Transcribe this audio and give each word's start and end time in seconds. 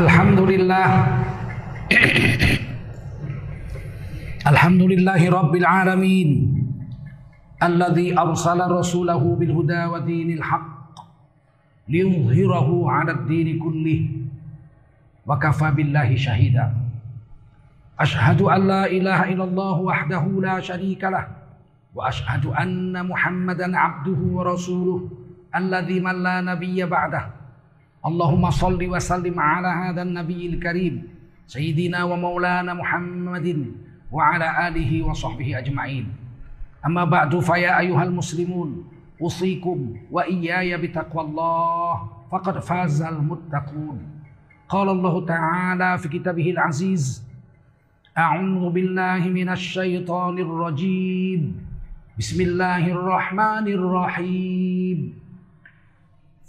الحمد 0.00 0.40
لله 0.40 0.88
الحمد 4.46 4.82
لله 4.82 5.20
رب 5.30 5.54
العالمين 5.56 6.28
الذي 7.62 8.08
أرسل 8.18 8.60
رسوله 8.70 9.22
بالهدى 9.40 9.82
ودين 9.84 10.30
الحق 10.40 10.94
ليظهره 11.88 12.68
على 12.90 13.12
الدين 13.12 13.58
كله 13.60 14.00
وكفى 15.26 15.68
بالله 15.70 16.16
شهيدا. 16.16 16.66
أشهد 18.00 18.40
أن 18.42 18.60
لا 18.66 18.82
إله 18.88 19.20
إلا 19.36 19.44
الله 19.44 19.76
وحده 19.80 20.24
لا 20.40 20.60
شريك 20.60 21.04
له 21.04 21.28
وأشهد 21.94 22.46
أن 22.46 22.96
محمدا 23.06 23.68
عبده 23.78 24.20
ورسوله 24.32 24.98
الذي 25.56 26.00
من 26.00 26.16
لا 26.22 26.40
نبي 26.40 26.84
بعده 26.88 27.39
اللهم 28.00 28.50
صل 28.50 28.80
وسلم 28.80 29.40
على 29.40 29.68
هذا 29.68 30.02
النبي 30.02 30.46
الكريم 30.46 31.02
سيدنا 31.46 32.04
ومولانا 32.04 32.74
محمد 32.74 33.72
وعلى 34.12 34.68
آله 34.68 35.02
وصحبه 35.02 35.58
أجمعين. 35.58 36.08
أما 36.86 37.04
بعد 37.04 37.38
فيا 37.38 37.78
أيها 37.78 38.02
المسلمون 38.02 38.88
أوصيكم 39.20 39.96
وإياي 40.10 40.76
بتقوى 40.76 41.24
الله 41.24 42.10
فقد 42.32 42.58
فاز 42.58 43.02
المتقون. 43.02 43.98
قال 44.68 44.88
الله 44.88 45.26
تعالى 45.26 45.98
في 45.98 46.08
كتابه 46.08 46.50
العزيز 46.50 47.28
أعوذ 48.18 48.70
بالله 48.70 49.28
من 49.28 49.48
الشيطان 49.48 50.38
الرجيم. 50.38 51.40
بسم 52.18 52.40
الله 52.40 52.84
الرحمن 52.96 53.66
الرحيم. 53.68 55.19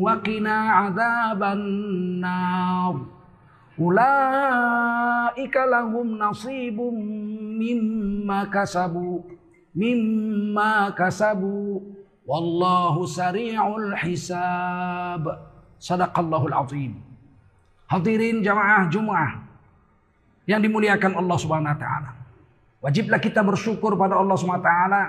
وقنا 0.00 0.56
عذاب 0.70 1.42
النار 1.42 2.94
أولئك 3.80 5.56
لهم 5.56 6.06
نصيب 6.18 6.78
مما 7.62 8.44
كسبوا 8.44 9.18
مما 9.74 10.90
كسبوا 10.90 11.80
والله 12.26 12.94
سريع 13.06 13.76
الحساب 13.76 15.22
صدق 15.78 16.14
الله 16.18 16.42
العظيم 16.46 16.94
Hadirin 17.92 18.40
jamaah 18.40 18.88
Jumat 18.88 19.36
yang 20.48 20.64
dimuliakan 20.64 21.12
Allah 21.12 21.36
Subhanahu 21.36 21.76
wa 21.76 21.78
taala. 21.78 22.10
Wajiblah 22.80 23.20
kita 23.20 23.44
bersyukur 23.44 24.00
pada 24.00 24.16
Allah 24.16 24.32
Subhanahu 24.32 24.64
wa 24.64 24.68
taala 24.72 25.02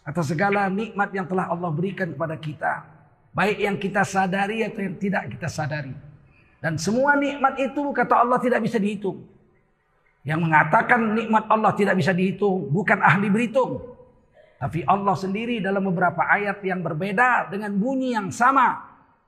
atas 0.00 0.32
segala 0.32 0.72
nikmat 0.72 1.12
yang 1.12 1.28
telah 1.28 1.52
Allah 1.52 1.68
berikan 1.68 2.08
kepada 2.08 2.32
kita. 2.40 2.88
Baik 3.35 3.57
yang 3.61 3.77
kita 3.77 4.03
sadari 4.03 4.65
atau 4.65 4.81
yang 4.81 4.95
tidak 4.97 5.29
kita 5.31 5.47
sadari. 5.47 5.93
Dan 6.57 6.75
semua 6.81 7.13
nikmat 7.15 7.55
itu 7.61 7.93
kata 7.93 8.25
Allah 8.25 8.41
tidak 8.41 8.65
bisa 8.65 8.81
dihitung. 8.81 9.23
Yang 10.27 10.39
mengatakan 10.43 11.15
nikmat 11.15 11.45
Allah 11.47 11.71
tidak 11.71 11.95
bisa 11.95 12.11
dihitung 12.11 12.67
bukan 12.67 12.99
ahli 12.99 13.31
berhitung. 13.31 13.79
Tapi 14.57 14.81
Allah 14.89 15.13
sendiri 15.13 15.61
dalam 15.61 15.85
beberapa 15.85 16.25
ayat 16.25 16.59
yang 16.65 16.81
berbeda 16.81 17.53
dengan 17.53 17.77
bunyi 17.77 18.17
yang 18.17 18.33
sama. 18.33 18.81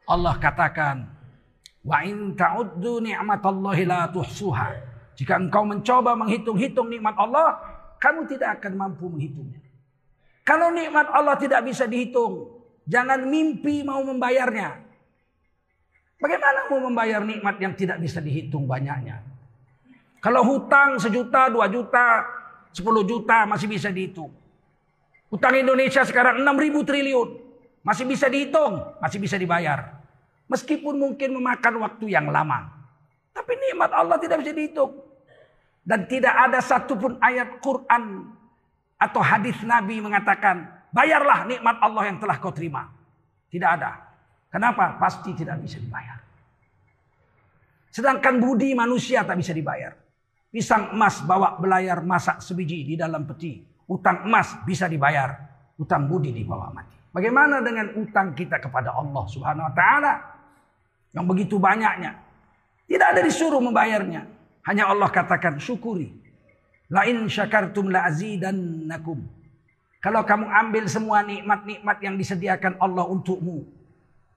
Allah 0.09 0.35
katakan, 0.41 1.05
Wa 1.85 2.03
in 2.03 2.33
ta'uddu 2.33 2.99
ni'matallahi 2.99 3.85
la 3.85 4.09
tuhsuha. 4.09 4.67
Jika 5.15 5.37
engkau 5.37 5.63
mencoba 5.63 6.17
menghitung-hitung 6.17 6.89
nikmat 6.89 7.13
Allah, 7.15 7.61
kamu 8.01 8.27
tidak 8.27 8.59
akan 8.59 8.73
mampu 8.75 9.05
menghitungnya. 9.07 9.61
Kalau 10.43 10.73
nikmat 10.73 11.07
Allah 11.13 11.37
tidak 11.37 11.61
bisa 11.61 11.85
dihitung, 11.85 12.58
jangan 12.89 13.21
mimpi 13.29 13.85
mau 13.85 14.01
membayarnya. 14.01 14.81
Bagaimana 16.19 16.67
mau 16.67 16.81
membayar 16.89 17.21
nikmat 17.23 17.55
yang 17.61 17.77
tidak 17.77 18.01
bisa 18.01 18.19
dihitung 18.19 18.67
banyaknya? 18.67 19.23
Kalau 20.19 20.43
hutang 20.43 20.99
sejuta, 20.99 21.47
dua 21.47 21.71
juta, 21.71 22.27
sepuluh 22.75 23.07
juta 23.07 23.47
masih 23.47 23.71
bisa 23.71 23.87
dihitung. 23.87 24.35
Hutang 25.29 25.55
Indonesia 25.55 26.01
sekarang 26.03 26.41
6 26.41 26.57
ribu 26.57 26.81
triliun. 26.83 27.39
Masih 27.85 28.03
bisa 28.03 28.27
dihitung, 28.27 28.81
masih 28.99 29.21
bisa 29.21 29.39
dibayar. 29.39 30.01
Meskipun 30.49 30.97
mungkin 30.97 31.37
memakan 31.39 31.79
waktu 31.85 32.11
yang 32.11 32.27
lama. 32.27 32.67
Tapi 33.31 33.53
nikmat 33.55 33.93
Allah 33.93 34.17
tidak 34.19 34.43
bisa 34.43 34.51
dihitung. 34.51 34.91
Dan 35.85 36.03
tidak 36.09 36.35
ada 36.35 36.59
satupun 36.59 37.15
ayat 37.23 37.61
Quran 37.63 38.27
atau 38.99 39.21
hadis 39.23 39.55
Nabi 39.63 40.03
mengatakan, 40.03 40.78
bayarlah 40.93 41.45
nikmat 41.49 41.77
Allah 41.81 42.03
yang 42.09 42.17
telah 42.17 42.37
kau 42.37 42.53
terima. 42.53 42.89
Tidak 43.49 43.69
ada. 43.69 43.91
Kenapa? 44.49 44.97
Pasti 44.97 45.33
tidak 45.37 45.61
bisa 45.61 45.77
dibayar. 45.77 46.17
Sedangkan 47.89 48.37
budi 48.37 48.77
manusia 48.77 49.25
tak 49.25 49.41
bisa 49.41 49.53
dibayar. 49.53 49.97
Pisang 50.49 50.97
emas 50.97 51.21
bawa 51.21 51.57
belayar 51.61 52.01
masak 52.01 52.41
sebiji 52.41 52.85
di 52.85 52.93
dalam 52.97 53.25
peti. 53.25 53.61
Utang 53.89 54.25
emas 54.25 54.57
bisa 54.65 54.89
dibayar. 54.89 55.33
Utang 55.77 56.09
budi 56.09 56.33
dibawa 56.33 56.73
mati. 56.73 56.97
Bagaimana 57.09 57.61
dengan 57.61 57.93
utang 57.97 58.37
kita 58.37 58.61
kepada 58.61 58.93
Allah 58.93 59.23
subhanahu 59.25 59.65
wa 59.65 59.73
ta'ala. 59.73 60.13
Yang 61.13 61.25
begitu 61.25 61.55
banyaknya. 61.57 62.17
Tidak 62.85 63.07
ada 63.13 63.21
disuruh 63.21 63.61
membayarnya. 63.61 64.25
Hanya 64.69 64.89
Allah 64.89 65.09
katakan 65.09 65.57
syukuri. 65.57 66.13
Lain 66.89 67.25
syakartum 67.29 67.89
la 67.89 68.05
azidannakum. 68.09 69.38
Kalau 69.99 70.23
kamu 70.23 70.47
ambil 70.47 70.83
semua 70.87 71.19
nikmat-nikmat 71.27 71.97
yang 71.99 72.15
disediakan 72.15 72.79
Allah 72.79 73.03
untukmu. 73.03 73.67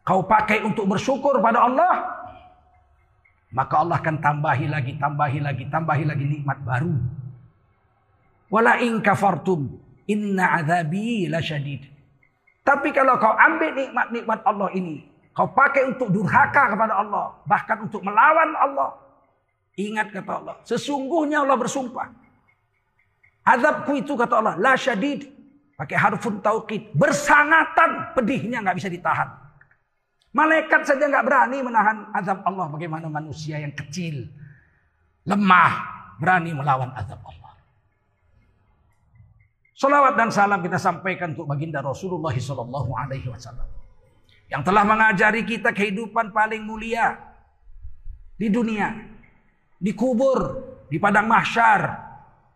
Kau 0.03 0.27
pakai 0.27 0.67
untuk 0.67 0.91
bersyukur 0.91 1.39
pada 1.39 1.63
Allah. 1.63 2.23
Maka 3.55 3.79
Allah 3.79 4.03
akan 4.03 4.17
tambahi 4.19 4.67
lagi, 4.67 4.99
tambahi 4.99 5.39
lagi, 5.39 5.65
tambahi 5.71 6.05
lagi 6.09 6.25
nikmat 6.27 6.59
baru. 6.67 6.99
Wala 8.51 8.83
in 8.83 8.99
kafartum 8.99 9.79
inna 10.11 10.59
azabi 10.59 11.31
lasyadid. 11.31 11.87
Tapi 12.63 12.91
kalau 12.91 13.19
kau 13.19 13.35
ambil 13.35 13.75
nikmat-nikmat 13.75 14.41
Allah 14.43 14.69
ini, 14.75 15.07
kau 15.35 15.51
pakai 15.51 15.87
untuk 15.95 16.11
durhaka 16.11 16.75
kepada 16.75 16.95
Allah, 16.95 17.39
bahkan 17.47 17.87
untuk 17.87 18.03
melawan 18.03 18.55
Allah. 18.55 18.99
Ingat 19.79 20.13
kata 20.15 20.33
Allah, 20.43 20.57
sesungguhnya 20.63 21.43
Allah 21.43 21.59
bersumpah. 21.59 22.13
Azabku 23.43 23.99
itu 23.99 24.15
kata 24.15 24.39
Allah, 24.39 24.55
la 24.59 24.75
syadid. 24.79 25.42
Pakai 25.77 25.97
harfun 25.97 26.39
taukid. 26.45 26.93
Bersangatan 26.95 28.15
pedihnya 28.15 28.61
nggak 28.63 28.77
bisa 28.79 28.89
ditahan. 28.93 29.29
Malaikat 30.33 30.89
saja 30.89 31.05
nggak 31.09 31.25
berani 31.29 31.59
menahan 31.61 32.09
azab 32.17 32.41
Allah. 32.49 32.67
Bagaimana 32.73 33.09
manusia 33.13 33.61
yang 33.61 33.77
kecil, 33.77 34.29
lemah, 35.29 35.73
berani 36.17 36.57
melawan 36.57 36.89
azab 36.97 37.21
Allah. 37.21 37.53
Salawat 39.77 40.15
dan 40.15 40.31
salam 40.31 40.63
kita 40.63 40.79
sampaikan 40.79 41.35
untuk 41.35 41.51
baginda 41.51 41.83
Rasulullah 41.83 42.31
Sallallahu 42.31 42.95
Alaihi 42.95 43.27
Wasallam 43.27 43.67
yang 44.53 44.63
telah 44.63 44.85
mengajari 44.85 45.43
kita 45.49 45.73
kehidupan 45.73 46.31
paling 46.31 46.63
mulia 46.63 47.19
di 48.37 48.53
dunia, 48.53 48.93
di 49.81 49.97
kubur, 49.97 50.39
di 50.93 51.01
padang 51.01 51.25
mahsyar, 51.25 51.81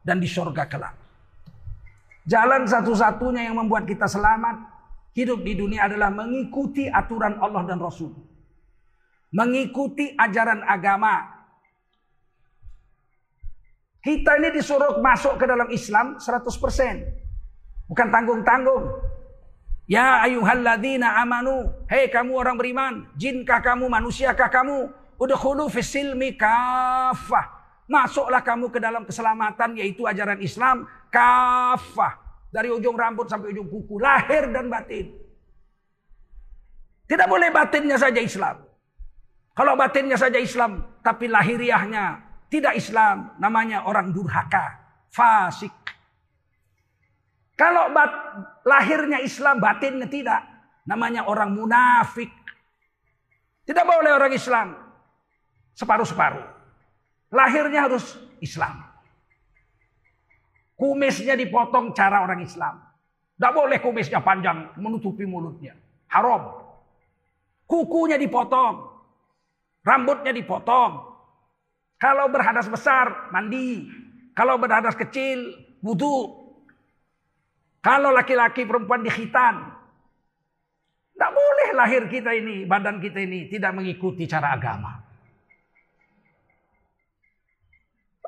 dan 0.05 0.21
di 0.21 0.29
sorga 0.29 0.69
kelak. 0.69 1.06
Jalan 2.27 2.67
satu-satunya 2.67 3.47
yang 3.47 3.55
membuat 3.55 3.87
kita 3.87 4.11
selamat 4.11 4.59
hidup 5.15 5.47
di 5.47 5.55
dunia 5.55 5.87
adalah 5.87 6.11
mengikuti 6.11 6.91
aturan 6.91 7.39
Allah 7.39 7.63
dan 7.63 7.79
Rasul. 7.79 8.11
Mengikuti 9.31 10.11
ajaran 10.19 10.67
agama. 10.67 11.23
Kita 14.03 14.39
ini 14.43 14.55
disuruh 14.55 14.99
masuk 14.99 15.39
ke 15.39 15.47
dalam 15.47 15.71
Islam 15.71 16.19
100%. 16.19 17.91
Bukan 17.91 18.07
tanggung-tanggung. 18.11 18.85
Ya 19.87 20.19
ayuhalladzina 20.27 21.23
amanu. 21.23 21.71
Hei 21.87 22.11
kamu 22.11 22.35
orang 22.35 22.59
beriman. 22.59 23.07
Jinkah 23.15 23.63
kamu, 23.63 23.87
manusiakah 23.87 24.51
kamu. 24.51 24.91
Udkhulu 25.15 25.71
fisilmi 25.71 26.35
kafah. 26.35 27.56
Masuklah 27.87 28.43
kamu 28.43 28.71
ke 28.75 28.83
dalam 28.83 29.07
keselamatan 29.07 29.79
yaitu 29.79 30.03
ajaran 30.07 30.43
Islam 30.43 30.87
kafah. 31.11 32.19
Dari 32.51 32.71
ujung 32.71 32.99
rambut 32.99 33.31
sampai 33.31 33.55
ujung 33.55 33.71
kuku. 33.71 34.03
Lahir 34.03 34.51
dan 34.51 34.67
batin. 34.67 35.15
Tidak 37.07 37.27
boleh 37.31 37.55
batinnya 37.55 37.95
saja 37.95 38.19
Islam. 38.19 38.67
Kalau 39.55 39.79
batinnya 39.79 40.19
saja 40.19 40.39
Islam. 40.43 40.99
Tapi 41.07 41.31
lahiriahnya 41.31 42.27
tidak 42.47 42.79
Islam, 42.79 43.35
namanya 43.43 43.85
orang 43.91 44.15
durhaka, 44.15 44.79
fasik. 45.11 45.75
Kalau 47.59 47.91
bat, 47.91 48.13
lahirnya 48.63 49.19
Islam, 49.19 49.59
batinnya 49.59 50.07
tidak, 50.07 50.41
namanya 50.87 51.27
orang 51.27 51.51
munafik. 51.53 52.31
Tidak 53.67 53.83
boleh 53.83 54.15
orang 54.15 54.33
Islam 54.33 54.79
separuh-separuh. 55.75 56.56
Lahirnya 57.33 57.91
harus 57.91 58.15
Islam. 58.39 58.87
Kumisnya 60.77 61.35
dipotong 61.35 61.97
cara 61.97 62.23
orang 62.23 62.45
Islam. 62.45 62.77
Tidak 63.37 63.53
boleh 63.53 63.81
kumisnya 63.81 64.21
panjang 64.21 64.77
menutupi 64.77 65.25
mulutnya. 65.25 65.73
Haram. 66.13 66.53
Kukunya 67.65 68.21
dipotong. 68.21 68.97
Rambutnya 69.83 70.33
dipotong. 70.37 71.17
Kalau 71.97 72.29
berhadas 72.29 72.69
besar, 72.69 73.33
mandi. 73.33 73.89
Kalau 74.37 74.61
berhadas 74.61 74.93
kecil, 74.93 75.49
wudhu. 75.81 76.45
Kalau 77.81 78.13
laki-laki 78.13 78.69
perempuan 78.69 79.01
dikhitan. 79.01 79.73
Tidak 81.17 81.33
boleh 81.33 81.69
lahir 81.73 82.05
kita 82.13 82.37
ini, 82.37 82.69
badan 82.69 83.01
kita 83.01 83.25
ini 83.25 83.49
tidak 83.49 83.73
mengikuti 83.73 84.29
cara 84.29 84.53
agama. 84.53 85.06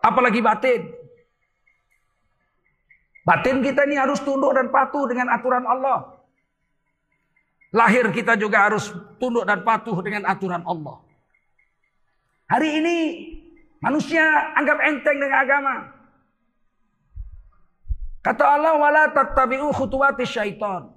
Apalagi 0.03 0.41
batin. 0.43 0.89
Batin 3.27 3.61
kita 3.61 3.85
ini 3.85 4.01
harus 4.01 4.25
tunduk 4.25 4.57
dan 4.57 4.73
patuh 4.73 5.05
dengan 5.05 5.29
aturan 5.29 5.65
Allah. 5.69 6.17
Lahir 7.77 8.09
kita 8.09 8.41
juga 8.41 8.65
harus 8.65 8.89
tunduk 9.21 9.45
dan 9.45 9.61
patuh 9.61 10.01
dengan 10.01 10.25
aturan 10.25 10.65
Allah. 10.65 11.05
Hari 12.49 12.81
ini 12.81 12.97
manusia 13.85 14.25
anggap 14.57 14.81
enteng 14.81 15.21
dengan 15.21 15.39
agama. 15.45 15.75
Kata 18.25 18.45
Allah 18.57 18.75
wala 18.81 19.13
tattabi'u 19.13 19.69
khutuwati 19.77 20.25
syaitan. 20.25 20.89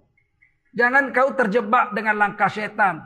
Jangan 0.71 1.11
kau 1.11 1.35
terjebak 1.35 1.91
dengan 1.91 2.15
langkah 2.15 2.47
setan. 2.47 3.03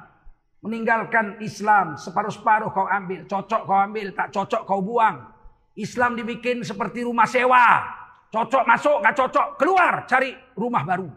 Meninggalkan 0.62 1.42
Islam 1.42 1.98
separuh-separuh 1.98 2.74
kau 2.74 2.90
ambil, 2.90 3.26
cocok 3.26 3.62
kau 3.66 3.78
ambil, 3.78 4.14
tak 4.14 4.34
cocok 4.34 4.62
kau 4.66 4.82
buang. 4.82 5.35
Islam 5.76 6.16
dibikin 6.16 6.64
seperti 6.64 7.04
rumah 7.04 7.28
sewa. 7.28 7.84
Cocok 8.32 8.64
masuk, 8.68 8.98
gak 9.04 9.16
cocok, 9.16 9.48
keluar 9.60 10.04
cari 10.08 10.36
rumah 10.56 10.84
baru. 10.84 11.08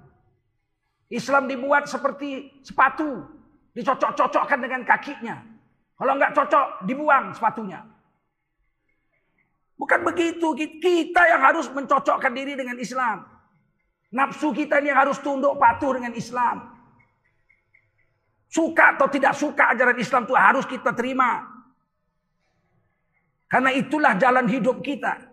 Islam 1.08 1.48
dibuat 1.48 1.88
seperti 1.88 2.60
sepatu. 2.60 3.24
Dicocok-cocokkan 3.72 4.58
dengan 4.58 4.82
kakinya. 4.82 5.38
Kalau 5.98 6.12
nggak 6.14 6.34
cocok, 6.34 6.66
dibuang 6.86 7.30
sepatunya. 7.34 7.82
Bukan 9.78 10.02
begitu. 10.02 10.54
Kita 10.54 11.22
yang 11.30 11.42
harus 11.42 11.70
mencocokkan 11.70 12.32
diri 12.34 12.58
dengan 12.58 12.74
Islam. 12.78 13.22
Nafsu 14.10 14.50
kita 14.50 14.82
ini 14.82 14.90
yang 14.90 15.06
harus 15.06 15.22
tunduk 15.22 15.54
patuh 15.58 15.94
dengan 15.94 16.12
Islam. 16.16 16.74
Suka 18.48 18.96
atau 18.96 19.06
tidak 19.12 19.36
suka 19.36 19.76
ajaran 19.76 19.98
Islam 20.00 20.24
itu 20.24 20.34
harus 20.34 20.64
kita 20.64 20.96
terima. 20.96 21.44
Karena 23.48 23.72
itulah 23.72 24.12
jalan 24.20 24.44
hidup 24.44 24.84
kita. 24.84 25.24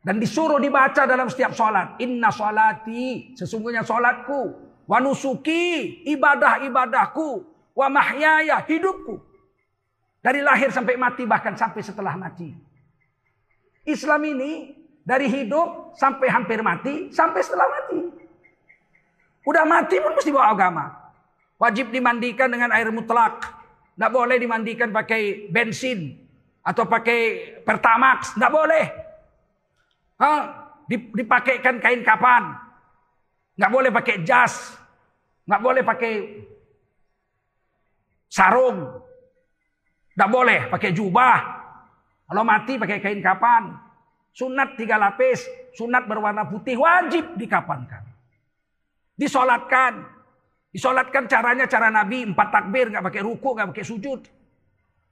Dan 0.00 0.20
disuruh 0.20 0.56
dibaca 0.56 1.04
dalam 1.04 1.28
setiap 1.28 1.52
sholat. 1.52 2.00
Inna 2.00 2.32
sholati. 2.32 3.36
Sesungguhnya 3.36 3.84
sholatku. 3.84 4.56
Wanusuki. 4.88 6.04
Ibadah-ibadahku 6.08 7.28
wa 7.76 7.86
mahyaya 7.92 8.64
hidupku. 8.64 9.20
Dari 10.24 10.40
lahir 10.40 10.72
sampai 10.72 10.96
mati 10.96 11.28
bahkan 11.28 11.52
sampai 11.52 11.84
setelah 11.84 12.16
mati. 12.16 12.48
Islam 13.84 14.24
ini 14.24 14.72
dari 15.04 15.28
hidup 15.28 15.92
sampai 16.00 16.32
hampir 16.32 16.64
mati 16.64 17.12
sampai 17.12 17.44
setelah 17.44 17.68
mati. 17.68 18.00
Udah 19.44 19.68
mati 19.68 20.00
pun 20.00 20.16
mesti 20.16 20.32
bawa 20.32 20.56
agama. 20.56 20.84
Wajib 21.60 21.92
dimandikan 21.92 22.48
dengan 22.48 22.72
air 22.72 22.88
mutlak. 22.88 23.44
Tidak 23.92 24.08
boleh 24.08 24.40
dimandikan 24.40 24.88
pakai 24.88 25.52
bensin 25.52 26.23
atau 26.64 26.84
pakai 26.88 27.20
pertamax. 27.62 28.32
Tidak 28.34 28.52
boleh. 28.52 28.84
Hah? 30.16 30.40
Dipakaikan 30.88 31.76
kain 31.78 32.00
kapan. 32.00 32.56
Nggak 33.60 33.72
boleh 33.72 33.90
pakai 33.92 34.16
jas. 34.24 34.72
Nggak 35.44 35.62
boleh 35.62 35.82
pakai 35.84 36.12
sarung. 38.32 38.78
Tidak 40.16 40.30
boleh 40.32 40.58
pakai 40.72 40.90
jubah. 40.96 41.36
Kalau 42.24 42.42
mati 42.42 42.80
pakai 42.80 42.98
kain 43.04 43.20
kapan. 43.20 43.76
Sunat 44.32 44.80
tiga 44.80 44.96
lapis. 44.96 45.44
Sunat 45.76 46.08
berwarna 46.08 46.48
putih 46.48 46.80
wajib 46.80 47.36
dikapankan. 47.36 48.02
Disolatkan. 49.14 50.00
Disolatkan 50.72 51.28
caranya 51.28 51.68
cara 51.68 51.92
Nabi. 51.92 52.24
Empat 52.24 52.48
takbir. 52.50 52.88
nggak 52.88 53.04
pakai 53.04 53.22
ruku. 53.22 53.48
nggak 53.52 53.68
pakai 53.72 53.86
sujud. 53.86 54.20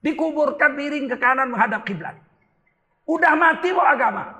Dikuburkan 0.02 0.74
miring 0.74 1.06
ke 1.06 1.16
kanan 1.16 1.54
menghadap 1.54 1.86
kiblat. 1.86 2.18
Udah 3.06 3.38
mati 3.38 3.70
mau 3.70 3.86
agama. 3.86 4.34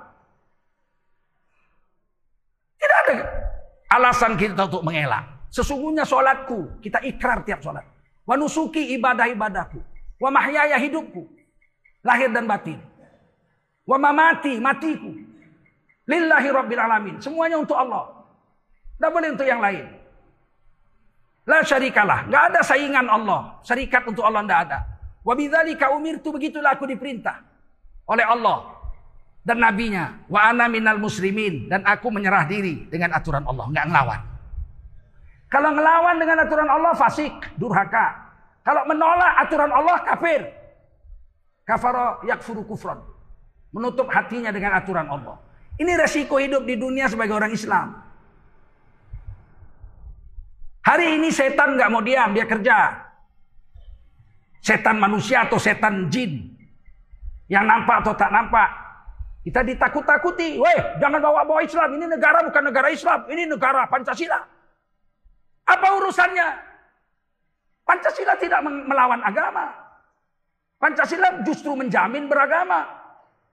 Tidak 2.75 2.97
ada 3.07 3.15
alasan 3.95 4.35
kita 4.35 4.67
untuk 4.67 4.83
mengelak. 4.83 5.23
Sesungguhnya 5.47 6.03
sholatku. 6.03 6.83
Kita 6.83 6.99
ikrar 6.99 7.47
tiap 7.47 7.63
sholat. 7.63 7.87
Wa 8.27 8.35
nusuki 8.35 8.91
ibadah-ibadahku. 8.99 9.79
Wa 10.19 10.27
mahyaya 10.27 10.75
hidupku. 10.75 11.23
Lahir 12.03 12.27
dan 12.35 12.43
batin. 12.43 12.83
Wa 13.87 13.95
mamati 13.95 14.59
matiku. 14.59 15.15
Lillahi 16.03 16.49
rabbil 16.51 16.81
alamin. 16.83 17.15
Semuanya 17.23 17.55
untuk 17.55 17.79
Allah. 17.79 18.11
Tidak 18.99 19.11
boleh 19.11 19.29
untuk 19.31 19.47
yang 19.47 19.63
lain. 19.63 19.87
La 21.47 21.63
syarikalah. 21.63 22.27
Nggak 22.27 22.43
ada 22.51 22.59
saingan 22.63 23.07
Allah. 23.07 23.63
Syarikat 23.63 24.03
untuk 24.11 24.27
Allah 24.27 24.43
tidak 24.43 24.59
ada. 24.67 24.79
Wa 25.23 25.33
bidzalika 25.39 25.95
umirtu 25.95 26.35
begitulah 26.35 26.75
aku 26.75 26.83
diperintah 26.83 27.39
oleh 28.11 28.27
Allah 28.27 28.75
dan 29.47 29.63
nabinya. 29.63 30.27
Wa 30.27 30.51
ana 30.51 30.67
minal 30.67 30.99
muslimin 30.99 31.71
dan 31.71 31.83
aku 31.87 32.11
menyerah 32.11 32.43
diri 32.47 32.87
dengan 32.91 33.15
aturan 33.15 33.47
Allah, 33.47 33.65
nggak 33.71 33.85
ngelawan. 33.87 34.21
Kalau 35.47 35.69
ngelawan 35.69 36.15
dengan 36.17 36.37
aturan 36.43 36.69
Allah 36.69 36.91
fasik, 36.97 37.31
durhaka. 37.55 38.19
Kalau 38.65 38.89
menolak 38.89 39.33
aturan 39.43 39.69
Allah 39.69 40.01
kafir. 40.01 40.49
Kafara 41.63 42.19
yakfuru 42.27 42.65
kufran. 42.65 42.99
Menutup 43.69 44.09
hatinya 44.09 44.49
dengan 44.49 44.75
aturan 44.75 45.05
Allah. 45.07 45.39
Ini 45.77 45.93
resiko 45.95 46.41
hidup 46.41 46.65
di 46.65 46.75
dunia 46.75 47.05
sebagai 47.05 47.37
orang 47.37 47.53
Islam. 47.53 48.01
Hari 50.83 51.15
ini 51.21 51.31
setan 51.31 51.79
nggak 51.79 51.89
mau 51.89 52.03
diam, 52.03 52.35
dia 52.35 52.43
kerja. 52.49 52.77
Setan 54.63 54.95
manusia 54.95 55.43
atau 55.43 55.59
setan 55.59 56.07
jin. 56.07 56.55
Yang 57.51 57.65
nampak 57.67 58.07
atau 58.07 58.15
tak 58.15 58.31
nampak. 58.31 58.69
Kita 59.43 59.59
ditakut-takuti. 59.59 60.55
Weh, 60.55 60.79
jangan 61.03 61.19
bawa-bawa 61.19 61.59
Islam. 61.67 61.99
Ini 61.99 62.07
negara 62.07 62.39
bukan 62.47 62.63
negara 62.71 62.87
Islam. 62.87 63.27
Ini 63.27 63.43
negara 63.43 63.83
Pancasila. 63.91 64.39
Apa 65.67 65.87
urusannya? 65.99 66.47
Pancasila 67.83 68.39
tidak 68.39 68.63
melawan 68.63 69.19
agama. 69.19 69.67
Pancasila 70.79 71.43
justru 71.43 71.75
menjamin 71.75 72.31
beragama. 72.31 72.87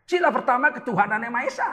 Sila 0.06 0.30
pertama 0.30 0.70
ketuhanan 0.70 1.26
yang 1.26 1.34
Maha 1.34 1.46
Esa. 1.50 1.70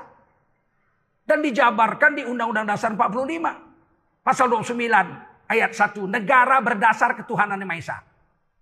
Dan 1.29 1.45
dijabarkan 1.45 2.17
di 2.17 2.25
Undang-Undang 2.25 2.73
Dasar 2.73 2.89
45. 2.97 4.25
Pasal 4.25 4.49
29 4.49 4.73
ayat 5.45 5.71
1. 5.77 6.09
Negara 6.09 6.57
berdasar 6.57 7.13
ketuhanan 7.13 7.61
yang 7.61 7.69
Maha 7.69 7.81
Esa. 7.81 7.97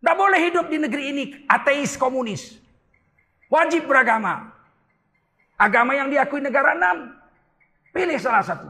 Tidak 0.06 0.22
boleh 0.22 0.38
hidup 0.38 0.70
di 0.70 0.78
negeri 0.78 1.04
ini 1.10 1.24
ateis 1.50 1.98
komunis. 1.98 2.62
Wajib 3.50 3.90
beragama. 3.90 4.54
Agama 5.58 5.98
yang 5.98 6.14
diakui 6.14 6.46
negara 6.46 6.78
enam. 6.78 7.10
Pilih 7.90 8.14
salah 8.22 8.46
satu. 8.46 8.70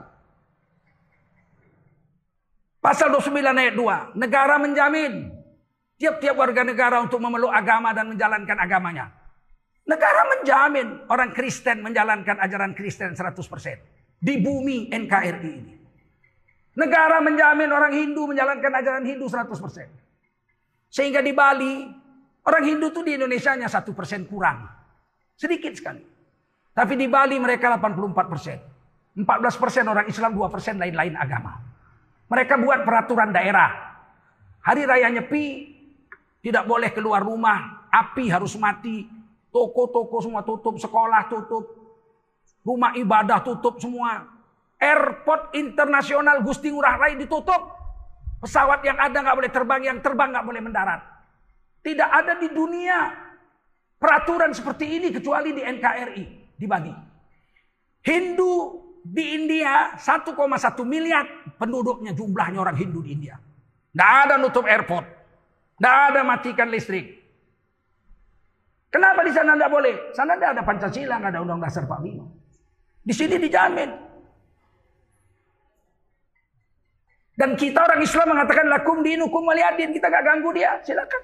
Pasal 2.80 3.12
29 3.12 3.36
ayat 3.51 3.75
2. 3.75 4.15
Negara 4.15 4.56
menjamin 4.56 5.27
tiap-tiap 6.00 6.39
warga 6.39 6.63
negara 6.63 7.04
untuk 7.04 7.20
memeluk 7.20 7.51
agama 7.51 7.92
dan 7.92 8.15
menjalankan 8.15 8.56
agamanya. 8.56 9.12
Negara 9.84 10.39
menjamin 10.39 11.04
orang 11.12 11.36
Kristen 11.36 11.84
menjalankan 11.84 12.39
ajaran 12.39 12.72
Kristen 12.72 13.12
100%. 13.12 14.24
Di 14.24 14.39
bumi 14.39 14.88
NKRI 14.88 15.51
ini. 15.51 15.74
Negara 16.80 17.20
menjamin 17.20 17.75
orang 17.75 17.92
Hindu 17.92 18.24
menjalankan 18.24 18.72
ajaran 18.72 19.04
Hindu 19.04 19.27
100%. 19.27 20.04
Sehingga 20.95 21.19
di 21.19 21.35
Bali, 21.35 21.83
orang 22.47 22.63
Hindu 22.63 22.87
itu 22.95 23.03
di 23.03 23.19
Indonesia 23.19 23.51
hanya 23.51 23.67
1% 23.67 24.31
kurang. 24.31 24.63
Sedikit 25.35 25.75
sekali. 25.75 25.99
Tapi 26.71 26.93
di 26.95 27.11
Bali 27.11 27.35
mereka 27.35 27.75
84%. 27.75 29.19
14% 29.19 29.91
orang 29.91 30.07
Islam, 30.07 30.31
2% 30.39 30.79
lain-lain 30.79 31.19
agama. 31.19 31.59
Mereka 32.31 32.55
buat 32.63 32.87
peraturan 32.87 33.35
daerah. 33.35 33.99
Hari 34.63 34.87
raya 34.87 35.11
nyepi 35.11 35.75
tidak 36.39 36.63
boleh 36.63 36.95
keluar 36.95 37.19
rumah, 37.19 37.91
api 37.91 38.31
harus 38.31 38.55
mati, 38.55 39.07
Toko-toko 39.55 40.19
semua 40.19 40.43
tutup, 40.43 40.75
sekolah 40.75 41.31
tutup, 41.31 41.63
rumah 42.59 42.91
ibadah 42.99 43.39
tutup 43.39 43.79
semua. 43.79 44.27
Airport 44.75 45.55
internasional 45.55 46.43
Gusti 46.43 46.75
Ngurah 46.75 46.99
Rai 46.99 47.15
ditutup. 47.15 47.75
Pesawat 48.39 48.84
yang 48.84 49.00
ada 49.00 49.18
nggak 49.20 49.38
boleh 49.38 49.51
terbang, 49.51 49.82
yang 49.84 49.98
terbang 50.04 50.30
nggak 50.36 50.46
boleh 50.46 50.62
mendarat. 50.62 51.01
Tidak 51.82 52.10
ada 52.10 52.34
di 52.38 52.50
dunia 52.50 53.13
peraturan 53.98 54.54
seperti 54.54 55.00
ini 55.00 55.08
kecuali 55.13 55.54
di 55.54 55.62
NKRI 55.62 56.25
di 56.58 56.65
Bali. 56.65 56.94
Hindu 58.06 58.54
di 59.06 59.24
India 59.38 59.98
1,1 59.98 60.34
miliar 60.86 61.56
penduduknya 61.58 62.13
jumlahnya 62.13 62.60
orang 62.62 62.77
Hindu 62.77 63.06
di 63.06 63.13
India. 63.13 63.38
Tidak 63.38 64.12
ada 64.27 64.36
nutup 64.38 64.65
airport. 64.65 65.06
Tidak 65.77 65.96
ada 66.12 66.22
matikan 66.25 66.70
listrik. 66.70 67.25
Kenapa 68.89 69.27
di 69.27 69.32
sana 69.36 69.60
tidak 69.60 69.72
boleh? 69.72 69.96
Sana 70.15 70.39
tidak 70.39 70.50
ada 70.56 70.63
Pancasila, 70.63 71.15
tidak 71.20 71.30
ada 71.36 71.39
Undang 71.44 71.60
Dasar 71.60 71.84
45. 71.84 73.04
Di 73.04 73.13
sini 73.13 73.36
dijamin. 73.38 74.04
Dan 77.36 77.60
kita 77.60 77.84
orang 77.84 78.00
Islam 78.00 78.32
mengatakan 78.32 78.65
lakum 78.72 79.04
dinukum 79.04 79.44
waliyadin. 79.44 79.92
Kita 79.92 80.08
gak 80.08 80.24
ganggu 80.24 80.56
dia. 80.56 80.80
Silakan. 80.80 81.22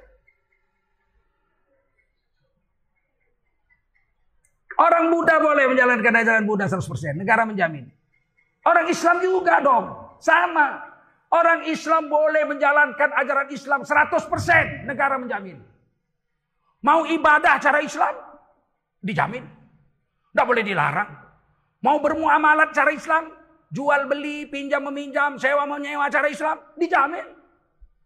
Orang 4.75 5.13
Buddha 5.13 5.39
boleh 5.39 5.65
menjalankan 5.71 6.13
ajaran 6.19 6.43
Buddha 6.43 6.67
100%. 6.67 7.15
Negara 7.15 7.47
menjamin. 7.47 7.87
Orang 8.67 8.91
Islam 8.91 9.23
juga 9.23 9.63
dong. 9.63 10.17
Sama. 10.19 10.83
Orang 11.31 11.63
Islam 11.71 12.11
boleh 12.11 12.43
menjalankan 12.43 13.09
ajaran 13.23 13.47
Islam 13.55 13.87
100%. 13.87 14.83
Negara 14.83 15.15
menjamin. 15.15 15.63
Mau 16.83 17.07
ibadah 17.07 17.55
cara 17.61 17.79
Islam? 17.79 18.11
Dijamin. 18.99 19.47
Tidak 20.33 20.45
boleh 20.45 20.63
dilarang. 20.65 21.09
Mau 21.81 21.97
bermuamalat 22.03 22.75
cara 22.75 22.91
Islam? 22.91 23.40
Jual 23.71 24.11
beli, 24.11 24.51
pinjam 24.51 24.83
meminjam, 24.83 25.39
sewa 25.39 25.63
menyewa 25.63 26.11
cara 26.11 26.27
Islam? 26.27 26.59
Dijamin. 26.75 27.23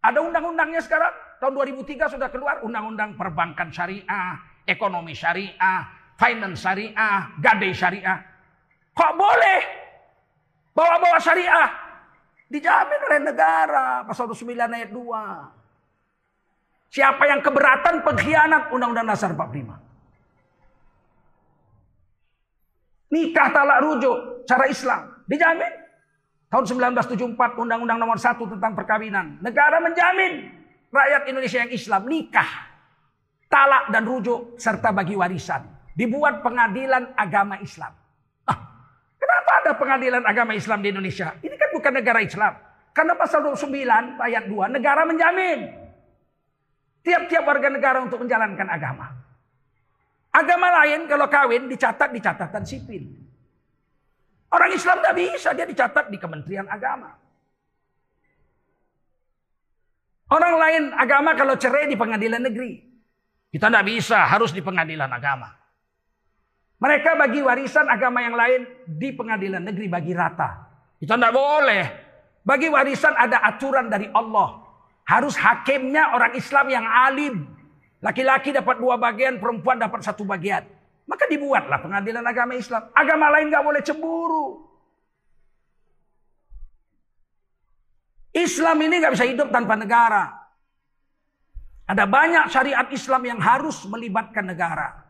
Ada 0.06 0.22
undang-undangnya 0.22 0.78
sekarang. 0.78 1.10
Tahun 1.42 1.58
2003 1.58 2.14
sudah 2.14 2.30
keluar 2.30 2.62
undang-undang 2.62 3.18
perbankan 3.18 3.74
syariah, 3.74 4.38
ekonomi 4.70 5.18
syariah, 5.18 5.90
finance 6.22 6.62
syariah, 6.62 7.34
gadai 7.42 7.74
syariah. 7.74 8.22
Kok 8.94 9.14
boleh 9.18 9.62
bawa-bawa 10.78 11.18
syariah? 11.18 11.66
Dijamin 12.46 13.02
oleh 13.10 13.26
negara. 13.26 14.06
Pasal 14.06 14.30
9 14.30 14.70
ayat 14.70 14.94
2. 14.94 16.94
Siapa 16.94 17.26
yang 17.26 17.42
keberatan 17.42 18.06
pengkhianat 18.06 18.70
Undang-Undang 18.70 19.10
Dasar 19.10 19.34
45. 19.34 19.82
Nikah 23.10 23.50
talak 23.50 23.82
rujuk 23.82 24.46
cara 24.46 24.70
Islam. 24.70 25.15
Dijamin. 25.26 25.74
Tahun 26.50 26.66
1974 26.66 27.36
Undang-Undang 27.60 28.00
nomor 28.00 28.18
1 28.22 28.38
tentang 28.38 28.74
perkawinan. 28.78 29.42
Negara 29.42 29.82
menjamin 29.82 30.54
rakyat 30.94 31.22
Indonesia 31.28 31.60
yang 31.66 31.72
Islam 31.74 32.02
nikah. 32.08 32.52
Talak 33.50 33.92
dan 33.92 34.06
rujuk 34.06 34.56
serta 34.56 34.94
bagi 34.94 35.18
warisan. 35.18 35.66
Dibuat 35.96 36.46
pengadilan 36.46 37.16
agama 37.18 37.60
Islam. 37.60 37.92
Ah, 38.46 38.58
kenapa 39.18 39.52
ada 39.64 39.72
pengadilan 39.76 40.24
agama 40.24 40.52
Islam 40.54 40.80
di 40.84 40.92
Indonesia? 40.92 41.34
Ini 41.40 41.56
kan 41.56 41.70
bukan 41.74 41.94
negara 41.96 42.20
Islam. 42.22 42.54
Karena 42.96 43.14
pasal 43.20 43.44
29 43.44 44.24
ayat 44.24 44.44
2 44.48 44.72
negara 44.72 45.04
menjamin 45.04 45.86
tiap-tiap 47.04 47.44
warga 47.46 47.70
negara 47.70 48.00
untuk 48.02 48.24
menjalankan 48.24 48.68
agama. 48.72 49.12
Agama 50.36 50.68
lain 50.84 51.08
kalau 51.08 51.28
kawin 51.32 51.68
dicatat 51.72 52.12
di 52.12 52.20
catatan 52.20 52.64
sipil. 52.64 53.25
Orang 54.56 54.72
Islam 54.72 55.04
tidak 55.04 55.16
bisa, 55.20 55.50
dia 55.52 55.68
dicatat 55.68 56.08
di 56.08 56.16
Kementerian 56.16 56.64
Agama. 56.72 57.12
Orang 60.32 60.58
lain 60.58 60.84
agama 60.98 61.38
kalau 61.38 61.54
cerai 61.54 61.86
di 61.86 61.94
pengadilan 61.94 62.42
negeri. 62.42 62.82
Kita 63.52 63.70
tidak 63.70 63.86
bisa, 63.86 64.26
harus 64.26 64.50
di 64.50 64.60
pengadilan 64.64 65.08
agama. 65.12 65.54
Mereka 66.82 67.14
bagi 67.16 67.40
warisan 67.46 67.88
agama 67.88 68.26
yang 68.26 68.34
lain 68.34 68.66
di 68.90 69.14
pengadilan 69.14 69.64
negeri 69.64 69.86
bagi 69.86 70.12
rata. 70.18 70.66
Kita 70.98 71.16
tidak 71.16 71.30
boleh. 71.30 71.84
Bagi 72.42 72.68
warisan 72.68 73.14
ada 73.16 73.38
aturan 73.46 73.88
dari 73.88 74.10
Allah. 74.12 74.66
Harus 75.06 75.38
hakimnya 75.38 76.18
orang 76.18 76.34
Islam 76.34 76.66
yang 76.74 76.86
alim. 76.90 77.46
Laki-laki 78.02 78.50
dapat 78.50 78.82
dua 78.82 78.98
bagian, 78.98 79.38
perempuan 79.38 79.78
dapat 79.78 80.02
satu 80.02 80.26
bagian. 80.26 80.66
Maka 81.06 81.30
dibuatlah 81.30 81.80
pengadilan 81.86 82.26
agama 82.26 82.54
Islam. 82.58 82.90
Agama 82.92 83.30
lain 83.34 83.54
nggak 83.54 83.66
boleh 83.66 83.82
cemburu. 83.86 84.46
Islam 88.36 88.78
ini 88.84 88.96
nggak 89.00 89.14
bisa 89.16 89.26
hidup 89.30 89.48
tanpa 89.54 89.80
negara. 89.80 90.34
Ada 91.86 92.10
banyak 92.10 92.50
syariat 92.50 92.88
Islam 92.90 93.22
yang 93.30 93.40
harus 93.40 93.86
melibatkan 93.86 94.50
negara. 94.50 95.06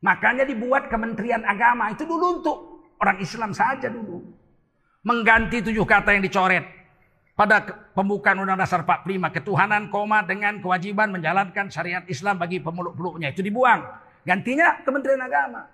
Makanya 0.00 0.48
dibuat 0.48 0.88
Kementerian 0.88 1.44
Agama. 1.44 1.92
Itu 1.92 2.08
dulu 2.08 2.40
untuk 2.40 2.58
orang 2.98 3.18
Islam 3.22 3.52
saja 3.54 3.86
dulu 3.92 4.38
mengganti 5.06 5.62
tujuh 5.62 5.86
kata 5.86 6.18
yang 6.18 6.22
dicoret 6.26 6.64
pada 7.38 7.62
pembukaan 7.94 8.42
Undang 8.42 8.58
Dasar 8.58 8.82
45 8.82 9.36
ketuhanan 9.40 9.88
koma 9.94 10.26
dengan 10.26 10.58
kewajiban 10.58 11.14
menjalankan 11.14 11.70
syariat 11.70 12.02
Islam 12.10 12.36
bagi 12.36 12.58
pemeluk-peluknya 12.58 13.30
itu 13.30 13.46
dibuang 13.46 13.86
gantinya 14.28 14.84
Kementerian 14.84 15.24
Agama 15.24 15.64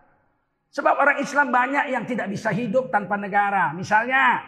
sebab 0.71 0.95
orang 0.95 1.19
Islam 1.19 1.51
banyak 1.51 1.91
yang 1.91 2.07
tidak 2.07 2.31
bisa 2.31 2.55
hidup 2.55 2.95
tanpa 2.95 3.19
negara 3.19 3.75
misalnya 3.75 4.47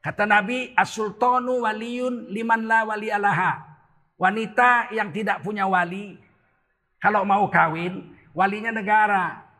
kata 0.00 0.24
Nabi 0.24 0.72
as-sultanu 0.72 1.68
waliyun 1.68 2.32
liman 2.32 2.64
la 2.64 2.88
wali 2.88 3.12
alaha 3.12 3.60
wanita 4.16 4.96
yang 4.96 5.12
tidak 5.12 5.44
punya 5.44 5.68
wali 5.68 6.16
kalau 6.96 7.28
mau 7.28 7.44
kawin 7.52 8.16
walinya 8.32 8.72
negara 8.72 9.52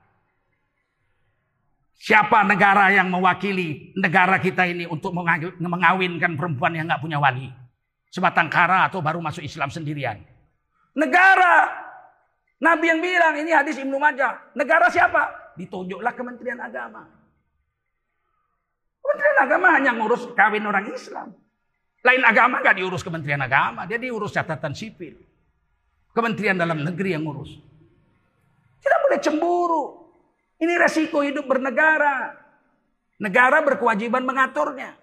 Siapa 2.03 2.43
negara 2.43 2.91
yang 2.91 3.15
mewakili 3.15 3.95
negara 3.95 4.43
kita 4.43 4.67
ini 4.67 4.91
untuk 4.91 5.15
mengawinkan 5.63 6.35
perempuan 6.35 6.75
yang 6.75 6.91
nggak 6.91 6.99
punya 6.99 7.23
wali? 7.23 7.47
Sebatang 8.11 8.51
kara 8.51 8.91
atau 8.91 8.99
baru 8.99 9.23
masuk 9.23 9.47
Islam 9.47 9.71
sendirian? 9.71 10.19
Negara. 10.99 11.71
Nabi 12.63 12.95
yang 12.95 13.03
bilang 13.03 13.35
ini 13.43 13.51
hadis 13.51 13.75
Ibnu 13.83 13.99
Majah. 13.99 14.55
Negara 14.55 14.87
siapa? 14.87 15.55
Ditunjuklah 15.59 16.15
Kementerian 16.15 16.63
Agama. 16.63 17.03
Kementerian 19.03 19.39
Agama 19.43 19.67
hanya 19.75 19.91
ngurus 19.99 20.31
kawin 20.39 20.63
orang 20.63 20.87
Islam. 20.95 21.35
Lain 22.03 22.23
agama 22.23 22.63
nggak 22.63 22.79
diurus 22.79 23.03
Kementerian 23.03 23.43
Agama, 23.43 23.83
dia 23.87 23.99
diurus 23.99 24.31
catatan 24.31 24.79
sipil. 24.79 25.19
Kementerian 26.15 26.55
Dalam 26.55 26.79
Negeri 26.87 27.19
yang 27.19 27.27
ngurus. 27.27 27.51
Tidak 28.79 28.99
boleh 29.07 29.19
cemburu. 29.19 29.85
Ini 30.63 30.79
resiko 30.79 31.27
hidup 31.27 31.47
bernegara. 31.51 32.31
Negara 33.19 33.59
berkewajiban 33.63 34.23
mengaturnya. 34.23 34.95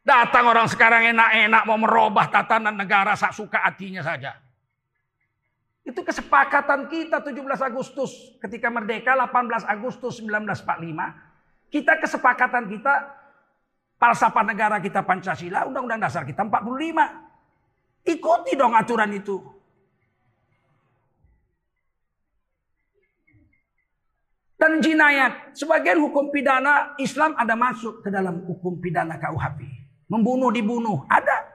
Datang 0.00 0.48
orang 0.48 0.68
sekarang 0.68 1.12
enak-enak 1.16 1.62
mau 1.64 1.76
merubah 1.80 2.28
tatanan 2.28 2.76
negara 2.76 3.16
sak 3.16 3.36
suka 3.36 3.60
hatinya 3.64 4.00
saja. 4.00 4.49
Itu 5.90 6.06
kesepakatan 6.06 6.86
kita 6.86 7.18
17 7.18 7.34
Agustus 7.66 8.38
ketika 8.38 8.70
merdeka 8.70 9.18
18 9.18 9.66
Agustus 9.66 10.22
1945. 10.22 11.66
Kita 11.70 11.98
kesepakatan 11.98 12.70
kita 12.70 12.94
falsafah 13.98 14.46
negara 14.46 14.78
kita 14.78 15.02
Pancasila, 15.02 15.66
Undang-Undang 15.66 16.06
Dasar 16.06 16.22
kita 16.22 16.46
45. 16.46 18.06
Ikuti 18.06 18.52
dong 18.54 18.78
aturan 18.78 19.10
itu. 19.10 19.60
dan 24.60 24.76
jinayat. 24.84 25.56
Sebagian 25.56 25.96
hukum 25.96 26.28
pidana 26.28 26.92
Islam 27.00 27.32
ada 27.40 27.56
masuk 27.56 28.04
ke 28.04 28.12
dalam 28.12 28.44
hukum 28.44 28.76
pidana 28.76 29.16
KUHP. 29.16 29.64
Membunuh 30.12 30.52
dibunuh 30.52 31.08
ada. 31.08 31.49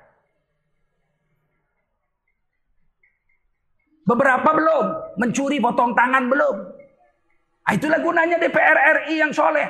Beberapa 4.05 4.49
belum, 4.53 4.85
mencuri 5.17 5.57
potong 5.57 5.97
tangan 5.97 6.29
belum. 6.29 6.55
Nah, 7.65 7.73
itulah 7.73 7.97
gunanya 7.97 8.37
DPR 8.37 8.77
RI 9.01 9.25
yang 9.25 9.33
soleh. 9.33 9.65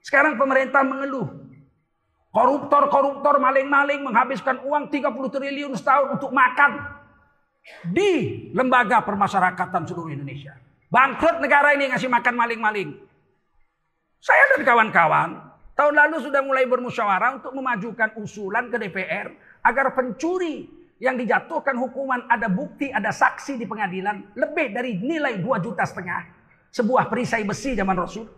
Sekarang 0.00 0.40
pemerintah 0.40 0.80
mengeluh. 0.80 1.28
Koruptor-koruptor 2.32 3.36
maling-maling 3.36 4.00
menghabiskan 4.08 4.64
uang 4.64 4.88
30 4.88 5.04
triliun 5.28 5.76
setahun 5.76 6.16
untuk 6.16 6.32
makan 6.32 6.80
di 7.92 8.48
lembaga 8.56 9.04
permasyarakatan 9.04 9.84
seluruh 9.84 10.16
Indonesia. 10.16 10.56
Bangkrut 10.88 11.44
negara 11.44 11.76
ini 11.76 11.92
ngasih 11.92 12.08
makan 12.08 12.34
maling-maling. 12.40 12.96
Saya 14.16 14.56
dan 14.56 14.64
kawan-kawan 14.64 15.30
tahun 15.76 15.92
lalu 15.92 16.16
sudah 16.24 16.40
mulai 16.40 16.64
bermusyawarah 16.64 17.44
untuk 17.44 17.52
memajukan 17.52 18.16
usulan 18.16 18.72
ke 18.72 18.80
DPR 18.80 19.28
agar 19.60 19.92
pencuri 19.92 20.68
yang 21.02 21.18
dijatuhkan 21.18 21.74
hukuman 21.74 22.30
ada 22.30 22.46
bukti, 22.46 22.94
ada 22.94 23.10
saksi 23.10 23.58
di 23.58 23.66
pengadilan 23.66 24.38
lebih 24.38 24.70
dari 24.70 25.02
nilai 25.02 25.42
2 25.42 25.58
juta 25.58 25.82
setengah. 25.82 26.30
Sebuah 26.70 27.10
perisai 27.10 27.42
besi 27.42 27.74
zaman 27.74 27.98
Rasul. 27.98 28.30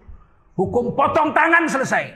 Hukum 0.57 0.97
potong 0.97 1.37
tangan 1.37 1.69
selesai. 1.69 2.09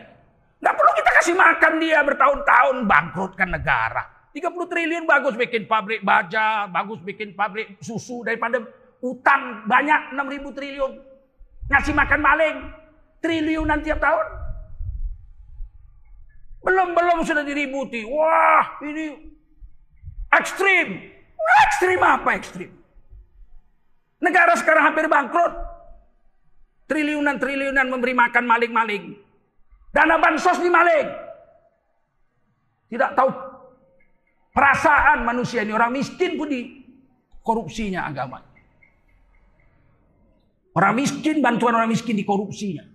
Nggak 0.58 0.74
perlu 0.74 0.92
kita 0.96 1.10
kasih 1.20 1.34
makan 1.36 1.72
dia 1.84 2.00
bertahun-tahun 2.00 2.76
bangkrutkan 2.88 3.48
negara. 3.52 4.02
30 4.32 4.72
triliun 4.72 5.04
bagus 5.04 5.36
bikin 5.36 5.68
pabrik 5.68 6.00
baja, 6.00 6.64
bagus 6.64 7.04
bikin 7.04 7.36
pabrik 7.36 7.76
susu 7.84 8.24
daripada 8.24 8.64
utang 9.04 9.68
banyak 9.68 10.16
6000 10.16 10.56
triliun. 10.56 10.92
Ngasih 11.68 11.92
makan 11.92 12.20
maling 12.24 12.56
triliunan 13.20 13.84
tiap 13.84 14.00
tahun. 14.00 14.26
Belum-belum 16.64 17.20
sudah 17.28 17.44
diributi. 17.44 18.08
Wah, 18.08 18.80
ini 18.80 19.36
ekstrim. 20.32 21.14
Ekstrim 21.68 22.00
apa 22.04 22.30
ekstrim? 22.36 22.70
Negara 24.18 24.54
sekarang 24.58 24.92
hampir 24.92 25.06
bangkrut. 25.06 25.52
Triliunan-triliunan 26.88 27.86
memberi 27.88 28.16
makan 28.16 28.44
maling-maling. 28.48 29.16
Dana 29.92 30.16
bansos 30.16 30.60
dimaling. 30.60 31.08
Tidak 32.88 33.10
tahu 33.12 33.28
perasaan 34.56 35.24
manusia 35.24 35.62
ini. 35.62 35.72
Orang 35.76 35.92
miskin 35.92 36.40
pun 36.40 36.48
di 36.48 36.84
korupsinya 37.44 38.08
agama. 38.08 38.40
Orang 40.78 40.94
miskin, 40.94 41.42
bantuan 41.42 41.74
orang 41.74 41.90
miskin 41.90 42.14
di 42.14 42.22
korupsinya. 42.22 42.86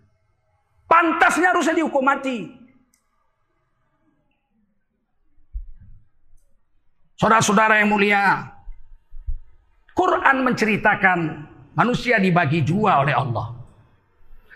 Pantasnya 0.87 1.51
harusnya 1.51 1.75
dihukum 1.75 2.05
mati. 2.05 2.62
Saudara-saudara 7.17 7.79
yang 7.79 7.93
mulia, 7.93 8.49
Quran 9.93 10.41
menceritakan 10.41 11.19
manusia 11.77 12.17
dibagi 12.17 12.65
dua 12.65 13.05
oleh 13.05 13.13
Allah. 13.13 13.53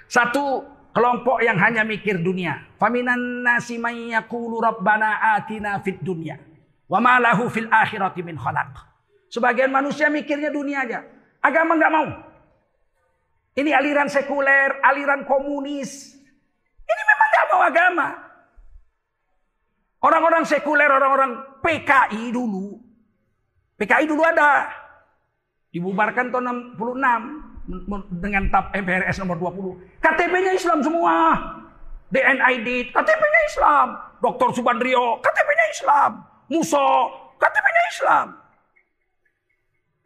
Satu 0.09 0.65
kelompok 0.97 1.45
yang 1.45 1.61
hanya 1.61 1.85
mikir 1.85 2.17
dunia. 2.17 2.65
Faminan 2.81 3.45
nasi 3.45 3.77
may 3.77 4.09
yaqulu 4.13 4.57
rabbana 4.57 5.37
atina 5.37 5.77
fid 5.85 6.01
dunya 6.01 6.41
wa 6.89 6.97
ma 6.97 7.21
lahu 7.21 7.51
fil 7.51 7.69
akhirati 7.69 8.25
min 8.25 8.39
khalaq. 8.39 8.73
Sebagian 9.29 9.69
manusia 9.69 10.09
mikirnya 10.09 10.49
dunia 10.49 10.87
aja. 10.87 11.03
Agama 11.43 11.77
nggak 11.77 11.93
mau. 11.93 12.07
Ini 13.57 13.73
aliran 13.73 14.09
sekuler, 14.09 14.81
aliran 14.81 15.25
komunis. 15.27 16.15
Ini 16.87 17.03
memang 17.05 17.27
nggak 17.29 17.47
mau 17.51 17.61
agama. 17.61 18.07
Orang-orang 19.97 20.45
sekuler, 20.45 20.89
orang-orang 20.89 21.61
PKI 21.65 22.29
dulu. 22.29 22.77
PKI 23.77 24.05
dulu 24.05 24.21
ada. 24.21 24.69
Dibubarkan 25.73 26.29
tahun 26.29 26.77
66 26.77 28.21
dengan 28.23 28.43
TAP 28.49 28.65
MPRS 28.77 29.17
nomor 29.21 29.37
20. 29.41 30.01
KTP-nya 30.01 30.53
Islam 30.53 30.79
semua. 30.85 31.13
DNID, 32.07 32.93
KTP-nya 32.95 33.41
Islam. 33.49 33.87
Dr. 34.23 34.49
Subandrio, 34.55 35.19
KTP-nya 35.19 35.65
Islam. 35.73 36.11
Muso, 36.47 36.87
KTP-nya 37.35 37.83
Islam. 37.91 38.27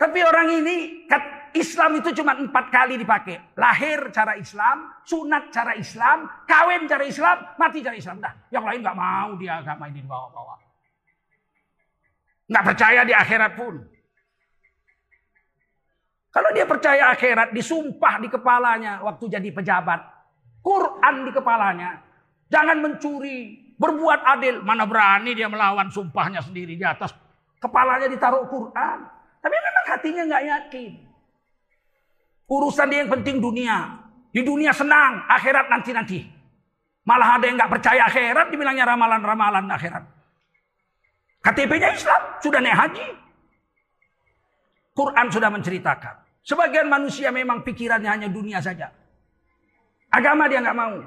Tapi 0.02 0.20
orang 0.26 0.48
ini 0.58 1.06
Islam 1.52 2.00
itu 2.00 2.10
cuma 2.16 2.38
empat 2.40 2.72
kali 2.72 2.96
dipakai. 2.96 3.56
Lahir 3.60 4.08
cara 4.16 4.40
Islam, 4.40 4.88
sunat 5.04 5.52
cara 5.52 5.76
Islam, 5.76 6.30
kawin 6.48 6.88
cara 6.88 7.04
Islam, 7.04 7.38
mati 7.60 7.84
cara 7.84 7.96
Islam. 7.96 8.24
Dah, 8.24 8.34
yang 8.48 8.64
lain 8.64 8.80
nggak 8.80 8.98
mau 8.98 9.36
dia 9.36 9.60
agama 9.60 9.92
ini 9.92 10.00
dibawa-bawa. 10.00 10.56
Nggak 12.48 12.66
percaya 12.72 13.02
di 13.04 13.14
akhirat 13.16 13.52
pun. 13.56 13.76
Kalau 16.32 16.50
dia 16.56 16.64
percaya 16.64 17.12
akhirat, 17.12 17.52
disumpah 17.52 18.16
di 18.24 18.28
kepalanya 18.32 19.04
waktu 19.04 19.28
jadi 19.28 19.50
pejabat. 19.52 20.00
Quran 20.64 21.16
di 21.28 21.32
kepalanya. 21.36 22.00
Jangan 22.48 22.80
mencuri, 22.80 23.72
berbuat 23.76 24.24
adil. 24.24 24.64
Mana 24.64 24.88
berani 24.88 25.36
dia 25.36 25.52
melawan 25.52 25.92
sumpahnya 25.92 26.40
sendiri 26.40 26.80
di 26.80 26.86
atas. 26.88 27.12
Kepalanya 27.60 28.08
ditaruh 28.08 28.48
Quran. 28.48 28.98
Tapi 29.44 29.56
memang 29.60 29.86
hatinya 29.92 30.24
nggak 30.32 30.46
yakin. 30.48 31.11
Urusan 32.52 32.92
dia 32.92 33.08
yang 33.08 33.12
penting 33.16 33.40
dunia. 33.40 33.96
Di 34.28 34.44
dunia 34.44 34.76
senang, 34.76 35.24
akhirat 35.32 35.72
nanti-nanti. 35.72 36.20
Malah 37.08 37.40
ada 37.40 37.48
yang 37.48 37.56
nggak 37.56 37.72
percaya 37.72 38.04
akhirat, 38.12 38.52
dibilangnya 38.52 38.84
ramalan-ramalan 38.92 39.72
akhirat. 39.72 40.04
KTP-nya 41.42 41.96
Islam, 41.96 42.22
sudah 42.44 42.60
naik 42.60 42.76
haji. 42.76 43.08
Quran 44.92 45.28
sudah 45.32 45.48
menceritakan. 45.48 46.16
Sebagian 46.44 46.92
manusia 46.92 47.32
memang 47.32 47.64
pikirannya 47.64 48.12
hanya 48.12 48.28
dunia 48.28 48.60
saja. 48.60 48.92
Agama 50.12 50.52
dia 50.52 50.60
nggak 50.60 50.76
mau. 50.76 51.00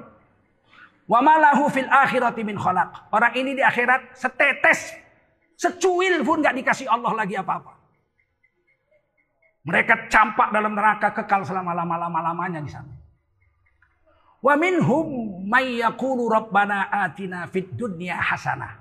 Wa 1.05 1.19
malahu 1.21 1.69
fil 1.69 1.85
akhirati 1.85 2.41
min 2.41 2.57
khalaq. 2.57 3.13
Orang 3.13 3.37
ini 3.37 3.53
di 3.53 3.61
akhirat 3.61 4.17
setetes, 4.17 4.97
secuil 5.53 6.25
pun 6.25 6.41
nggak 6.41 6.57
dikasih 6.57 6.89
Allah 6.89 7.13
lagi 7.13 7.37
apa-apa. 7.37 7.74
Mereka 9.65 10.13
campak 10.13 10.53
dalam 10.53 10.77
neraka 10.77 11.09
kekal 11.09 11.41
selama 11.41 11.73
lama-lama-lamanya 11.73 12.61
di 12.61 12.69
sana. 12.69 12.93
Wa 14.45 14.53
minhum 14.53 15.41
may 15.41 15.81
yaqulu 15.81 16.29
rabbana 16.29 16.85
atina 16.93 17.49
fid 17.49 17.73
dunya 17.73 18.13
hasanah. 18.13 18.77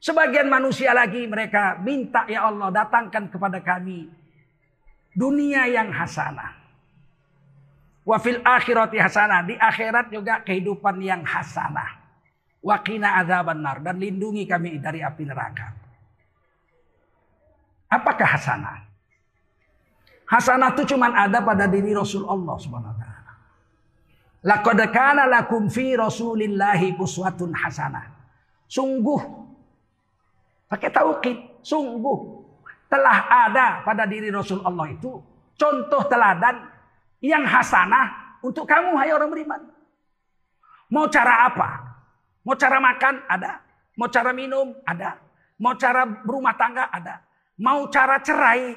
Sebagian 0.00 0.48
manusia 0.48 0.96
lagi 0.96 1.28
mereka 1.28 1.76
minta 1.76 2.24
ya 2.24 2.48
Allah 2.48 2.72
datangkan 2.72 3.28
kepada 3.28 3.60
kami 3.60 4.08
dunia 5.12 5.68
yang 5.68 5.92
hasanah. 5.92 6.56
Wa 8.04 8.16
fil 8.16 8.40
akhirati 8.40 8.96
hasanah. 8.96 9.44
Di 9.44 9.60
akhirat 9.60 10.08
juga 10.08 10.40
kehidupan 10.40 11.04
yang 11.04 11.20
hasanah. 11.20 12.00
Wa 12.64 12.80
qina 12.80 13.20
adzaban 13.20 13.60
nar 13.60 13.84
dan 13.84 14.00
lindungi 14.00 14.48
kami 14.48 14.80
dari 14.80 15.04
api 15.04 15.24
neraka. 15.28 15.68
Apakah 17.92 18.28
hasanah? 18.40 18.93
Hasanah 20.24 20.72
itu 20.72 20.96
cuma 20.96 21.12
ada 21.12 21.44
pada 21.44 21.68
diri 21.68 21.92
Rasulullah 21.92 22.56
Subhanahu 22.56 22.92
wa 22.92 22.98
taala. 22.98 23.32
Laqad 24.44 24.80
kana 24.92 25.24
lakum 25.28 25.68
fi 25.68 25.96
Rasulillahi 25.96 26.96
uswatun 26.96 27.52
hasanah. 27.52 28.12
Sungguh 28.68 29.20
pakai 30.68 30.88
tauhid, 30.88 31.64
sungguh 31.64 32.18
telah 32.88 33.48
ada 33.48 33.84
pada 33.84 34.04
diri 34.08 34.32
Rasulullah 34.32 34.88
itu 34.88 35.20
contoh 35.56 36.02
teladan 36.08 36.66
yang 37.24 37.44
hasanah 37.44 38.38
untuk 38.44 38.68
kamu 38.68 38.96
hai 39.00 39.12
orang 39.12 39.32
beriman. 39.32 39.60
Mau 40.92 41.08
cara 41.08 41.48
apa? 41.48 41.68
Mau 42.44 42.52
cara 42.60 42.76
makan 42.76 43.24
ada, 43.24 43.64
mau 43.96 44.08
cara 44.12 44.30
minum 44.36 44.76
ada, 44.84 45.16
mau 45.56 45.72
cara 45.80 46.04
berumah 46.04 46.52
tangga 46.60 46.92
ada, 46.92 47.24
mau 47.56 47.88
cara 47.88 48.20
cerai 48.20 48.76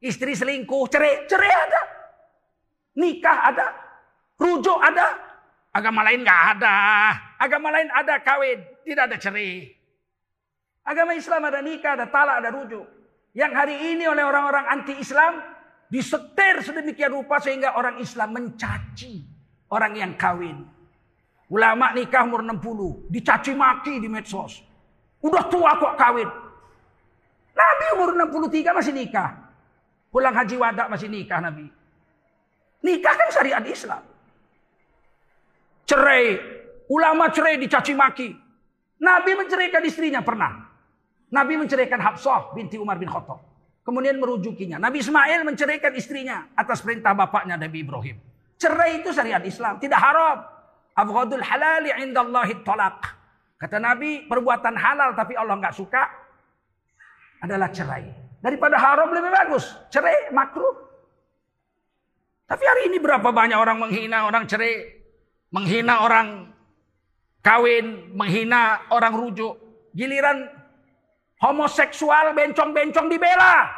Istri 0.00 0.32
selingkuh, 0.36 0.84
cerai, 0.92 1.24
cerai 1.24 1.52
ada. 1.52 1.82
Nikah 3.00 3.38
ada. 3.52 3.66
Rujuk 4.36 4.76
ada. 4.80 5.06
Agama 5.72 6.04
lain 6.04 6.24
nggak 6.24 6.42
ada. 6.56 6.76
Agama 7.36 7.68
lain 7.72 7.88
ada 7.92 8.20
kawin, 8.20 8.60
tidak 8.84 9.12
ada 9.12 9.16
cerai. 9.20 9.68
Agama 10.86 11.12
Islam 11.16 11.42
ada 11.48 11.60
nikah, 11.60 11.96
ada 11.96 12.06
talak, 12.08 12.40
ada 12.40 12.48
rujuk. 12.52 12.86
Yang 13.36 13.52
hari 13.52 13.76
ini 13.92 14.08
oleh 14.08 14.24
orang-orang 14.24 14.64
anti-Islam 14.80 15.44
disetir 15.92 16.64
sedemikian 16.64 17.12
rupa 17.12 17.36
sehingga 17.36 17.76
orang 17.76 18.00
Islam 18.00 18.32
mencaci 18.32 19.20
orang 19.68 19.92
yang 19.96 20.12
kawin. 20.16 20.64
Ulama 21.46 21.94
nikah 21.94 22.26
umur 22.26 22.42
60, 22.42 23.12
dicaci 23.12 23.52
maki 23.54 24.02
di 24.02 24.08
medsos. 24.10 24.64
Udah 25.22 25.46
tua 25.46 25.78
kok 25.78 25.94
kawin. 25.94 26.26
Nabi 27.54 27.86
umur 27.96 28.10
63 28.18 28.76
masih 28.76 28.92
nikah. 28.92 29.45
Pulang 30.10 30.32
haji 30.32 30.56
wada 30.56 30.88
masih 30.88 31.10
nikah 31.10 31.42
Nabi. 31.42 31.66
Nikah 32.82 33.14
kan 33.14 33.28
syariat 33.34 33.64
Islam. 33.66 34.02
Cerai. 35.86 36.38
Ulama 36.86 37.30
cerai 37.34 37.58
dicaci 37.58 37.92
maki. 37.98 38.30
Nabi 39.02 39.30
menceraikan 39.34 39.82
istrinya 39.82 40.22
pernah. 40.22 40.66
Nabi 41.30 41.58
menceraikan 41.58 41.98
Hafsah 41.98 42.54
binti 42.54 42.78
Umar 42.78 42.96
bin 42.96 43.10
Khattab. 43.10 43.42
Kemudian 43.82 44.18
merujukinya. 44.18 44.82
Nabi 44.82 45.02
Ismail 45.02 45.46
menceraikan 45.46 45.94
istrinya 45.94 46.50
atas 46.58 46.82
perintah 46.82 47.14
bapaknya 47.14 47.54
Nabi 47.58 47.86
Ibrahim. 47.86 48.18
Cerai 48.58 49.02
itu 49.02 49.14
syariat 49.14 49.42
Islam. 49.42 49.78
Tidak 49.78 49.98
haram. 49.98 50.42
Abghadul 50.96 51.44
halali 51.44 51.92
indallahi 51.92 52.64
talak. 52.64 53.14
Kata 53.56 53.76
Nabi, 53.78 54.24
perbuatan 54.26 54.74
halal 54.74 55.12
tapi 55.16 55.36
Allah 55.36 55.56
nggak 55.60 55.76
suka 55.76 56.02
adalah 57.40 57.68
cerai. 57.70 58.25
Daripada 58.44 58.76
haram 58.76 59.10
lebih 59.10 59.32
bagus. 59.32 59.64
Cerai 59.88 60.30
makruh. 60.30 60.86
Tapi 62.46 62.62
hari 62.62 62.82
ini 62.92 63.02
berapa 63.02 63.26
banyak 63.26 63.58
orang 63.58 63.82
menghina 63.82 64.28
orang 64.28 64.46
cerai. 64.46 65.02
Menghina 65.50 66.04
orang 66.04 66.52
kawin. 67.40 68.12
Menghina 68.14 68.86
orang 68.92 69.16
rujuk. 69.16 69.56
Giliran 69.96 70.46
Homoseksual 71.36 72.32
bencong-bencong 72.32 73.12
dibela. 73.12 73.68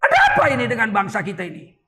Ada 0.00 0.18
apa 0.32 0.44
ini 0.56 0.64
dengan 0.64 0.88
bangsa 0.88 1.20
kita 1.20 1.44
ini? 1.44 1.79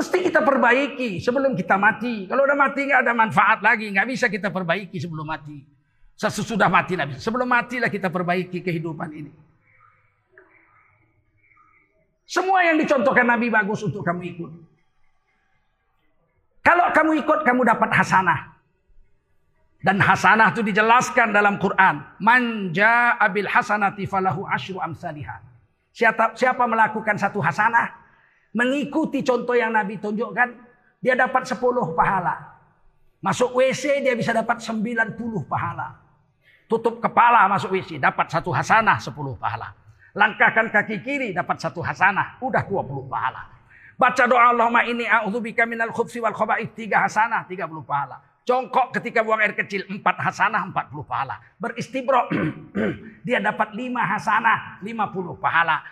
Mesti 0.00 0.32
kita 0.32 0.40
perbaiki 0.40 1.20
sebelum 1.20 1.52
kita 1.52 1.76
mati. 1.76 2.24
Kalau 2.24 2.48
udah 2.48 2.56
mati 2.56 2.88
nggak 2.88 3.04
ada 3.04 3.12
manfaat 3.12 3.60
lagi, 3.60 3.84
nggak 3.92 4.08
bisa 4.08 4.32
kita 4.32 4.48
perbaiki 4.48 4.96
sebelum 4.96 5.28
mati. 5.28 5.60
Sesudah 6.16 6.72
mati 6.72 6.96
lah 6.96 7.04
Sebelum 7.20 7.44
matilah 7.44 7.92
kita 7.92 8.08
perbaiki 8.08 8.64
kehidupan 8.64 9.12
ini. 9.12 9.32
Semua 12.24 12.64
yang 12.64 12.80
dicontohkan 12.80 13.28
Nabi 13.28 13.52
bagus 13.52 13.84
untuk 13.84 14.00
kamu 14.00 14.22
ikut. 14.32 14.52
Kalau 16.64 16.88
kamu 16.96 17.20
ikut, 17.20 17.44
kamu 17.44 17.60
dapat 17.68 17.92
hasanah. 17.92 18.56
Dan 19.84 20.00
hasanah 20.00 20.52
itu 20.56 20.64
dijelaskan 20.64 21.28
dalam 21.32 21.60
Quran. 21.60 22.00
Manja 22.24 23.20
abil 23.20 23.48
hasanati 23.48 24.08
falahu 24.08 24.48
asyru 24.48 24.80
amsalihah. 24.80 25.44
Siapa, 25.92 26.32
siapa 26.36 26.64
melakukan 26.64 27.20
satu 27.20 27.42
hasanah, 27.44 28.00
mengikuti 28.54 29.22
contoh 29.22 29.54
yang 29.54 29.74
Nabi 29.74 29.98
tunjukkan, 29.98 30.48
dia 31.00 31.14
dapat 31.16 31.42
10 31.48 31.60
pahala. 31.96 32.60
Masuk 33.20 33.56
WC 33.60 34.00
dia 34.00 34.16
bisa 34.16 34.32
dapat 34.32 34.64
90 34.64 35.16
pahala. 35.44 36.00
Tutup 36.70 37.02
kepala 37.02 37.50
masuk 37.50 37.74
WC 37.76 38.00
dapat 38.00 38.30
satu 38.30 38.54
hasanah 38.54 38.96
10 38.96 39.12
pahala. 39.36 39.76
Langkahkan 40.14 40.70
kaki 40.74 41.02
kiri 41.04 41.28
dapat 41.30 41.60
satu 41.60 41.84
hasanah. 41.84 42.42
Udah 42.42 42.66
20 42.66 43.06
pahala. 43.06 43.60
Baca 44.00 44.24
doa 44.24 44.56
Allahumma 44.56 44.80
ini 44.88 45.04
a'udzubika 45.04 45.68
minal 45.68 45.92
khubsi 45.92 46.24
wal 46.24 46.32
khaba'ith. 46.32 46.72
Tiga 46.72 47.04
hasanah, 47.04 47.44
30 47.44 47.68
pahala. 47.84 48.16
Jongkok 48.48 48.96
ketika 48.96 49.20
buang 49.20 49.44
air 49.44 49.52
kecil. 49.52 49.84
Empat 49.92 50.16
hasanah, 50.24 50.72
40 50.72 51.04
pahala. 51.04 51.36
Beristibro. 51.60 52.24
dia 53.28 53.44
dapat 53.44 53.76
lima 53.76 54.00
hasanah, 54.00 54.80
50 54.80 55.36
pahala. 55.36 55.84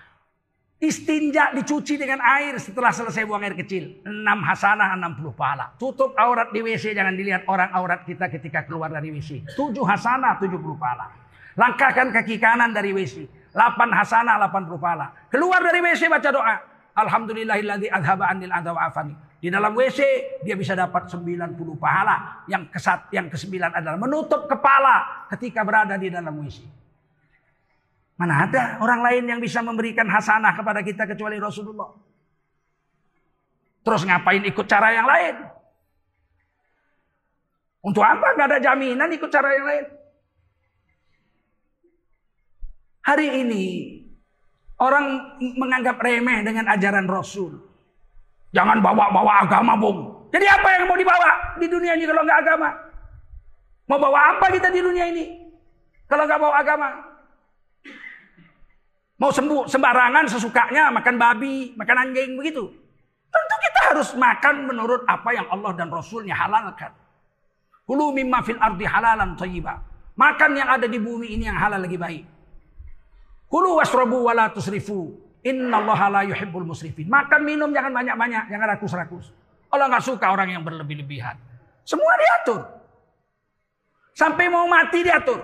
Istinja 0.78 1.50
dicuci 1.58 1.98
dengan 1.98 2.22
air 2.22 2.54
setelah 2.62 2.94
selesai 2.94 3.26
buang 3.26 3.42
air 3.42 3.58
kecil. 3.58 3.98
Enam 4.06 4.46
hasanah, 4.46 4.94
60 4.94 5.34
pahala. 5.34 5.74
Tutup 5.74 6.14
aurat 6.14 6.54
di 6.54 6.62
WC, 6.62 6.94
jangan 6.94 7.18
dilihat 7.18 7.50
orang 7.50 7.74
aurat 7.74 8.06
kita 8.06 8.30
ketika 8.30 8.62
keluar 8.62 8.86
dari 8.86 9.10
WC. 9.10 9.58
Tujuh 9.58 9.82
hasanah, 9.82 10.38
70 10.38 10.78
pahala. 10.78 11.10
Langkahkan 11.58 12.14
kaki 12.14 12.38
kanan 12.38 12.70
dari 12.70 12.94
WC. 12.94 13.26
8 13.50 13.74
hasanah 13.90 14.38
80 14.46 14.78
pahala. 14.78 15.10
Keluar 15.26 15.58
dari 15.66 15.82
WC 15.82 16.06
baca 16.06 16.30
doa. 16.30 16.56
Alhamdulillahilladzi 16.94 17.90
adhaba 17.90 18.30
anil 18.30 18.54
adha 18.54 18.70
afani. 18.78 19.18
Di 19.42 19.50
dalam 19.50 19.74
WC 19.74 19.98
dia 20.46 20.54
bisa 20.54 20.78
dapat 20.78 21.10
90 21.10 21.58
pahala. 21.74 22.46
Yang 22.46 22.70
kesat, 22.70 23.10
yang 23.10 23.26
kesembilan 23.26 23.74
adalah 23.74 23.98
menutup 23.98 24.46
kepala 24.46 25.26
ketika 25.34 25.66
berada 25.66 25.98
di 25.98 26.06
dalam 26.06 26.38
WC. 26.38 26.77
Mana 28.18 28.50
ada 28.50 28.82
orang 28.82 29.00
lain 29.06 29.24
yang 29.30 29.40
bisa 29.40 29.62
memberikan 29.62 30.10
hasanah 30.10 30.50
kepada 30.58 30.82
kita 30.82 31.06
kecuali 31.06 31.38
Rasulullah. 31.38 31.94
Terus 33.86 34.02
ngapain 34.02 34.42
ikut 34.42 34.66
cara 34.66 34.90
yang 34.90 35.06
lain? 35.06 35.34
Untuk 37.78 38.02
apa? 38.02 38.34
Gak 38.34 38.48
ada 38.50 38.58
jaminan 38.58 39.14
ikut 39.14 39.30
cara 39.30 39.54
yang 39.54 39.66
lain. 39.70 39.84
Hari 43.06 43.28
ini 43.46 43.64
orang 44.82 45.38
menganggap 45.54 46.02
remeh 46.02 46.42
dengan 46.42 46.68
ajaran 46.74 47.06
Rasul. 47.06 47.54
Jangan 48.50 48.82
bawa-bawa 48.82 49.46
agama, 49.46 49.78
Bung. 49.78 50.28
Jadi 50.34 50.44
apa 50.44 50.68
yang 50.76 50.84
mau 50.90 50.98
dibawa 50.98 51.56
di 51.56 51.66
dunia 51.70 51.96
ini 51.96 52.04
kalau 52.04 52.20
nggak 52.26 52.40
agama? 52.44 52.68
Mau 53.88 53.96
bawa 53.96 54.36
apa 54.36 54.52
kita 54.52 54.68
di 54.68 54.80
dunia 54.84 55.08
ini? 55.08 55.24
Kalau 56.04 56.28
nggak 56.28 56.40
bawa 56.40 56.54
agama? 56.60 56.88
Mau 59.18 59.34
sembuh 59.34 59.66
sembarangan 59.66 60.30
sesukanya 60.30 60.94
makan 60.94 61.14
babi, 61.18 61.74
makan 61.74 61.96
anjing 62.06 62.38
begitu. 62.38 62.70
Tentu 63.28 63.56
kita 63.60 63.80
harus 63.90 64.08
makan 64.14 64.70
menurut 64.70 65.02
apa 65.10 65.34
yang 65.34 65.46
Allah 65.50 65.74
dan 65.74 65.90
Rasulnya 65.90 66.38
halalkan. 66.38 66.94
Kulu 67.82 68.14
mimma 68.14 68.46
fil 68.46 68.62
ardi 68.62 68.86
halalan 68.86 69.34
thayyiba. 69.34 69.74
Makan 70.14 70.50
yang 70.54 70.68
ada 70.70 70.86
di 70.86 70.98
bumi 71.02 71.34
ini 71.34 71.50
yang 71.50 71.58
halal 71.58 71.82
lagi 71.82 71.98
baik. 71.98 72.24
Kulu 73.50 73.82
wasrobu 73.82 74.28
wala 74.28 74.50
tusrifu. 74.54 75.14
Innallaha 75.42 76.10
la 76.10 76.22
yuhibbul 76.26 76.66
musrifin. 76.66 77.06
Makan 77.06 77.40
minum 77.46 77.70
jangan 77.70 77.94
banyak-banyak, 77.94 78.50
jangan 78.50 78.66
rakus-rakus. 78.74 79.30
Allah 79.70 79.86
nggak 79.86 80.04
suka 80.04 80.26
orang 80.30 80.50
yang 80.58 80.62
berlebih-lebihan. 80.66 81.38
Semua 81.86 82.12
diatur. 82.18 82.60
Sampai 84.12 84.50
mau 84.50 84.66
mati 84.66 84.98
diatur. 85.00 85.40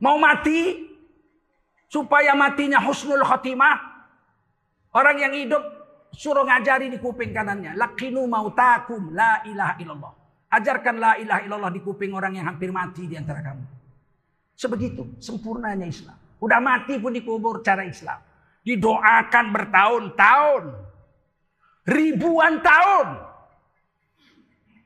Mau 0.00 0.16
mati 0.16 0.85
supaya 1.86 2.34
matinya 2.34 2.82
husnul 2.82 3.22
khotimah. 3.22 3.96
Orang 4.96 5.16
yang 5.20 5.32
hidup 5.34 5.62
suruh 6.14 6.48
ngajari 6.48 6.88
di 6.88 6.98
kuping 6.98 7.30
kanannya. 7.30 7.76
Lakinu 7.76 8.24
mautakum 8.24 9.12
la 9.12 9.44
ilaha 9.44 9.74
illallah. 9.78 10.12
Ajarkan 10.46 10.96
la 10.96 11.12
ilaha 11.20 11.40
illallah 11.44 11.70
di 11.74 11.80
kuping 11.84 12.16
orang 12.16 12.38
yang 12.38 12.46
hampir 12.48 12.72
mati 12.72 13.04
di 13.04 13.14
antara 13.18 13.44
kamu. 13.44 13.64
Sebegitu 14.56 15.20
sempurnanya 15.20 15.84
Islam. 15.84 16.16
Udah 16.40 16.60
mati 16.64 16.96
pun 16.96 17.12
dikubur 17.12 17.60
cara 17.60 17.84
Islam. 17.84 18.16
Didoakan 18.64 19.46
bertahun-tahun. 19.52 20.64
Ribuan 21.86 22.64
tahun. 22.64 23.08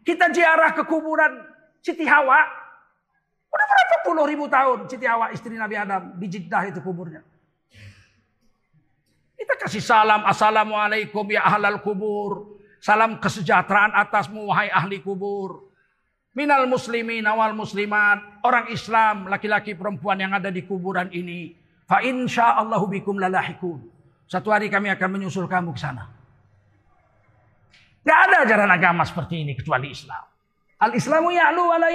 Kita 0.05 0.29
ziarah 0.35 0.75
ke 0.75 0.83
kuburan 0.85 1.39
Siti 1.81 2.05
Hawa. 2.05 2.60
Udah 3.51 3.67
berapa 3.67 3.97
puluh 4.07 4.25
ribu 4.31 4.47
tahun 4.47 4.87
Siti 4.87 5.07
Hawa 5.07 5.35
istri 5.35 5.59
Nabi 5.59 5.75
Adam. 5.75 6.15
Di 6.15 6.27
Jeddah 6.31 6.71
itu 6.71 6.79
kuburnya. 6.79 7.23
Kita 9.35 9.55
kasih 9.59 9.83
salam. 9.83 10.23
Assalamualaikum 10.23 11.27
ya 11.29 11.43
ahlal 11.43 11.83
kubur. 11.83 12.63
Salam 12.81 13.19
kesejahteraan 13.21 13.93
atasmu 13.93 14.49
wahai 14.49 14.71
ahli 14.71 15.03
kubur. 15.03 15.69
Minal 16.33 16.71
muslimin 16.71 17.27
awal 17.27 17.53
muslimat. 17.59 18.23
Orang 18.47 18.71
Islam, 18.71 19.27
laki-laki 19.27 19.75
perempuan 19.75 20.23
yang 20.23 20.31
ada 20.31 20.49
di 20.49 20.63
kuburan 20.63 21.11
ini. 21.11 21.59
Fa 21.91 22.01
insya 22.07 22.55
Allahu 22.55 22.87
bikum 22.87 23.19
lalahikun. 23.19 23.83
Satu 24.31 24.55
hari 24.55 24.71
kami 24.71 24.95
akan 24.95 25.19
menyusul 25.19 25.51
kamu 25.51 25.75
ke 25.75 25.81
sana. 25.83 26.07
Gak 28.07 28.19
ada 28.31 28.37
ajaran 28.47 28.71
agama 28.71 29.03
seperti 29.03 29.43
ini 29.43 29.53
kecuali 29.59 29.91
Islam. 29.91 30.25
Al-Islamu 30.81 31.35
ya'lu 31.35 31.63
wa 31.67 31.77
la 31.77 31.91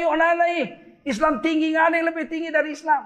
Islam 1.05 1.37
tinggi 1.39 1.69
gak 1.71 1.93
ada 1.93 1.95
yang 2.01 2.09
lebih 2.09 2.25
tinggi 2.25 2.49
dari 2.49 2.73
Islam. 2.73 3.05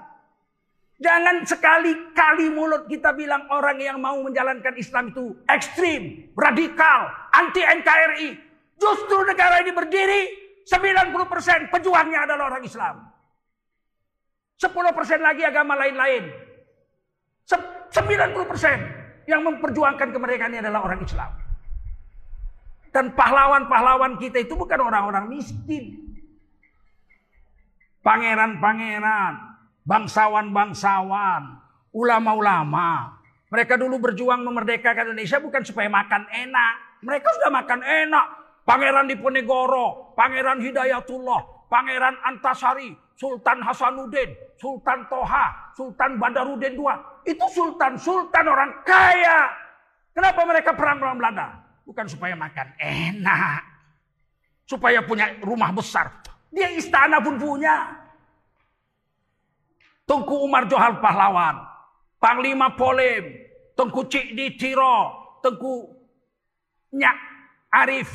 Jangan 1.00 1.48
sekali-kali 1.48 2.52
mulut 2.52 2.84
kita 2.84 3.16
bilang 3.16 3.48
orang 3.48 3.80
yang 3.80 3.96
mau 4.00 4.20
menjalankan 4.20 4.76
Islam 4.76 5.12
itu 5.12 5.32
ekstrim, 5.48 6.28
radikal, 6.36 7.08
anti 7.32 7.64
NKRI. 7.64 8.28
Justru 8.76 9.16
negara 9.24 9.64
ini 9.64 9.72
berdiri 9.72 10.20
90% 10.68 11.72
pejuangnya 11.72 12.28
adalah 12.28 12.52
orang 12.52 12.64
Islam. 12.64 13.00
10% 14.60 15.24
lagi 15.24 15.40
agama 15.44 15.72
lain-lain. 15.76 16.28
90% 17.48 19.24
yang 19.24 19.40
memperjuangkan 19.40 20.08
kemerdekaan 20.12 20.52
ini 20.52 20.60
adalah 20.60 20.84
orang 20.84 21.00
Islam. 21.00 21.32
Dan 22.92 23.16
pahlawan-pahlawan 23.16 24.20
kita 24.20 24.44
itu 24.44 24.52
bukan 24.52 24.84
orang-orang 24.84 25.32
miskin. 25.32 26.09
Pangeran-pangeran, 28.00 29.34
bangsawan-bangsawan, 29.84 31.42
ulama-ulama. 31.92 33.20
Mereka 33.50 33.76
dulu 33.76 33.98
berjuang 33.98 34.40
memerdekakan 34.46 35.12
Indonesia 35.12 35.42
bukan 35.42 35.60
supaya 35.66 35.90
makan 35.90 36.24
enak. 36.30 36.74
Mereka 37.02 37.28
sudah 37.40 37.50
makan 37.50 37.80
enak. 37.82 38.26
Pangeran 38.64 39.10
Diponegoro, 39.10 40.14
Pangeran 40.14 40.62
Hidayatullah, 40.62 41.66
Pangeran 41.66 42.14
Antasari, 42.22 42.94
Sultan 43.18 43.58
Hasanuddin, 43.60 44.30
Sultan 44.56 45.04
Toha, 45.10 45.74
Sultan 45.74 46.16
Badarudin 46.16 46.78
II. 46.78 46.88
Itu 47.26 47.44
sultan-sultan 47.50 48.46
orang 48.46 48.80
kaya. 48.86 49.50
Kenapa 50.14 50.46
mereka 50.46 50.70
perang 50.72 51.02
melawan 51.02 51.18
Belanda? 51.18 51.48
Bukan 51.82 52.06
supaya 52.06 52.38
makan 52.38 52.68
enak. 52.78 53.62
Supaya 54.64 55.02
punya 55.02 55.34
rumah 55.42 55.74
besar. 55.74 56.22
Dia 56.50 56.68
istana 56.74 57.22
pun 57.22 57.38
punya. 57.38 57.94
Tengku 60.04 60.42
Umar 60.42 60.66
Johar 60.66 60.98
pahlawan. 60.98 61.62
Panglima 62.18 62.74
Polim. 62.74 63.34
Tengku 63.78 64.06
Cik 64.10 64.34
di 64.34 64.58
Tiro. 64.58 65.38
Tengku 65.40 65.88
Nyak 66.90 67.16
Arif 67.70 68.10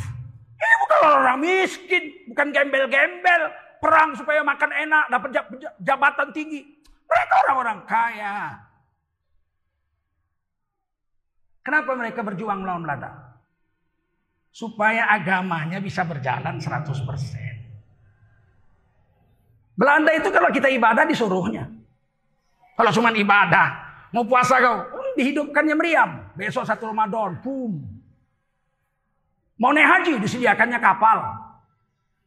ini 0.55 0.75
bukan 0.83 0.99
orang 1.03 1.39
miskin, 1.39 2.03
bukan 2.31 2.47
gembel-gembel. 2.51 3.41
Perang 3.79 4.15
supaya 4.15 4.41
makan 4.41 4.71
enak, 4.71 5.03
dapat 5.11 5.29
jabatan 5.83 6.29
tinggi. 6.31 6.63
Mereka 7.05 7.33
orang-orang 7.47 7.79
kaya. 7.85 8.35
Kenapa 11.61 11.91
mereka 11.93 12.23
berjuang 12.23 12.63
melawan 12.63 12.83
Belanda? 12.87 13.25
supaya 14.55 15.11
agamanya 15.11 15.83
bisa 15.83 16.07
berjalan 16.07 16.63
100%. 16.63 16.95
Belanda 19.75 20.11
itu 20.15 20.31
kalau 20.31 20.49
kita 20.49 20.71
ibadah 20.71 21.03
disuruhnya. 21.03 21.67
Kalau 22.75 22.91
cuma 22.91 23.11
ibadah, 23.11 23.67
mau 24.11 24.23
puasa 24.27 24.59
kau, 24.59 24.75
hmm, 24.83 25.19
dihidupkannya 25.19 25.75
meriam. 25.75 26.09
Besok 26.35 26.67
satu 26.67 26.91
Ramadan, 26.91 27.39
boom. 27.39 27.83
Mau 29.55 29.71
naik 29.71 29.87
haji, 29.87 30.13
disediakannya 30.19 30.79
kapal. 30.83 31.23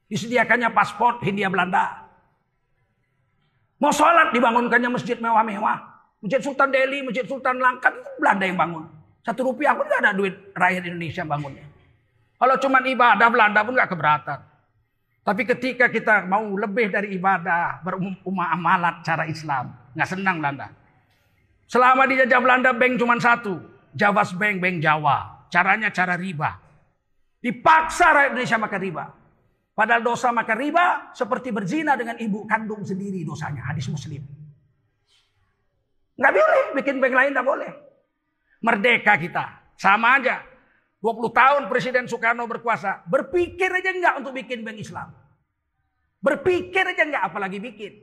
Disediakannya 0.09 0.73
paspor 0.73 1.21
Hindia 1.21 1.53
Belanda. 1.53 2.09
Mau 3.77 3.93
sholat, 3.93 4.33
dibangunkannya 4.33 4.89
masjid 4.89 5.21
mewah-mewah. 5.21 6.01
Masjid 6.25 6.41
Sultan 6.41 6.73
Delhi, 6.73 7.05
Masjid 7.05 7.29
Sultan 7.29 7.61
Langkat 7.61 7.95
itu 7.95 8.11
Belanda 8.19 8.45
yang 8.49 8.59
bangun. 8.59 8.85
Satu 9.23 9.53
rupiah 9.53 9.77
pun 9.77 9.85
gak 9.85 10.01
ada 10.03 10.17
duit 10.17 10.35
rakyat 10.57 10.89
Indonesia 10.89 11.23
bangunnya. 11.23 11.63
Kalau 12.41 12.57
cuma 12.59 12.81
ibadah 12.81 13.29
Belanda 13.29 13.61
pun 13.61 13.77
gak 13.77 13.93
keberatan. 13.93 14.48
Tapi 15.29 15.45
ketika 15.45 15.93
kita 15.93 16.25
mau 16.25 16.57
lebih 16.57 16.89
dari 16.89 17.13
ibadah, 17.21 17.85
berumah 17.85 18.49
amalat 18.49 19.05
cara 19.05 19.29
Islam, 19.29 19.77
nggak 19.93 20.09
senang 20.09 20.41
Belanda. 20.41 20.73
Selama 21.69 22.09
dijajah 22.09 22.41
Belanda, 22.41 22.73
bank 22.73 22.97
cuma 22.97 23.21
satu, 23.21 23.61
Javas 23.93 24.33
Bank, 24.33 24.57
Bank 24.57 24.81
Jawa. 24.81 25.45
Caranya 25.53 25.93
cara 25.93 26.17
riba. 26.17 26.57
Dipaksa 27.45 28.09
rakyat 28.09 28.31
Indonesia 28.41 28.57
makan 28.57 28.81
riba. 28.81 29.05
Padahal 29.77 30.01
dosa 30.01 30.33
makan 30.33 30.57
riba 30.65 30.87
seperti 31.13 31.53
berzina 31.53 31.93
dengan 31.93 32.17
ibu 32.17 32.49
kandung 32.49 32.81
sendiri 32.89 33.21
dosanya. 33.21 33.69
Hadis 33.69 33.85
Muslim. 33.93 34.25
Nggak 36.17 36.33
boleh, 36.41 36.65
bikin 36.81 37.05
bank 37.05 37.13
lain 37.13 37.31
nggak 37.37 37.49
boleh. 37.53 37.71
Merdeka 38.65 39.21
kita, 39.21 39.77
sama 39.77 40.25
aja. 40.25 40.41
20 40.99 41.31
tahun 41.31 41.63
Presiden 41.71 42.11
Soekarno 42.11 42.43
berkuasa, 42.51 43.07
berpikir 43.07 43.71
aja 43.71 43.91
nggak 43.95 44.15
untuk 44.23 44.35
bikin 44.35 44.67
bank 44.67 44.83
Islam. 44.83 45.15
Berpikir 46.19 46.83
aja 46.83 47.07
nggak, 47.07 47.25
apalagi 47.31 47.63
bikin. 47.63 48.03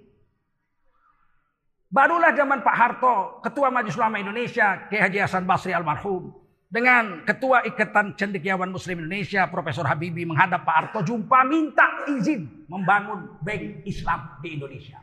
Barulah 1.91 2.31
zaman 2.31 2.63
Pak 2.63 2.75
Harto, 2.75 3.15
Ketua 3.43 3.67
Majelis 3.67 3.99
Ulama 3.99 4.19
Indonesia, 4.19 4.87
Kiai 4.87 5.03
Haji 5.03 5.19
Hasan 5.19 5.43
Basri 5.43 5.75
almarhum, 5.75 6.31
dengan 6.71 7.23
Ketua 7.27 7.63
Ikatan 7.67 8.15
Cendekiawan 8.15 8.71
Muslim 8.71 9.03
Indonesia, 9.03 9.47
Profesor 9.51 9.83
Habibie 9.87 10.27
menghadap 10.27 10.63
Pak 10.63 10.75
Harto 10.75 10.99
jumpa 11.03 11.43
minta 11.43 12.03
izin 12.07 12.67
membangun 12.71 13.39
bank 13.43 13.83
Islam 13.83 14.39
di 14.39 14.55
Indonesia. 14.55 14.99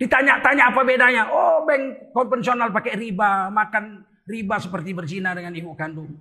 Ditanya-tanya 0.00 0.72
apa 0.72 0.80
bedanya? 0.84 1.28
Oh, 1.28 1.68
bank 1.68 2.12
konvensional 2.16 2.72
pakai 2.72 2.96
riba, 2.96 3.52
makan 3.52 4.09
riba 4.30 4.62
seperti 4.62 4.94
berzina 4.94 5.34
dengan 5.34 5.50
ibu 5.50 5.74
kandung. 5.74 6.14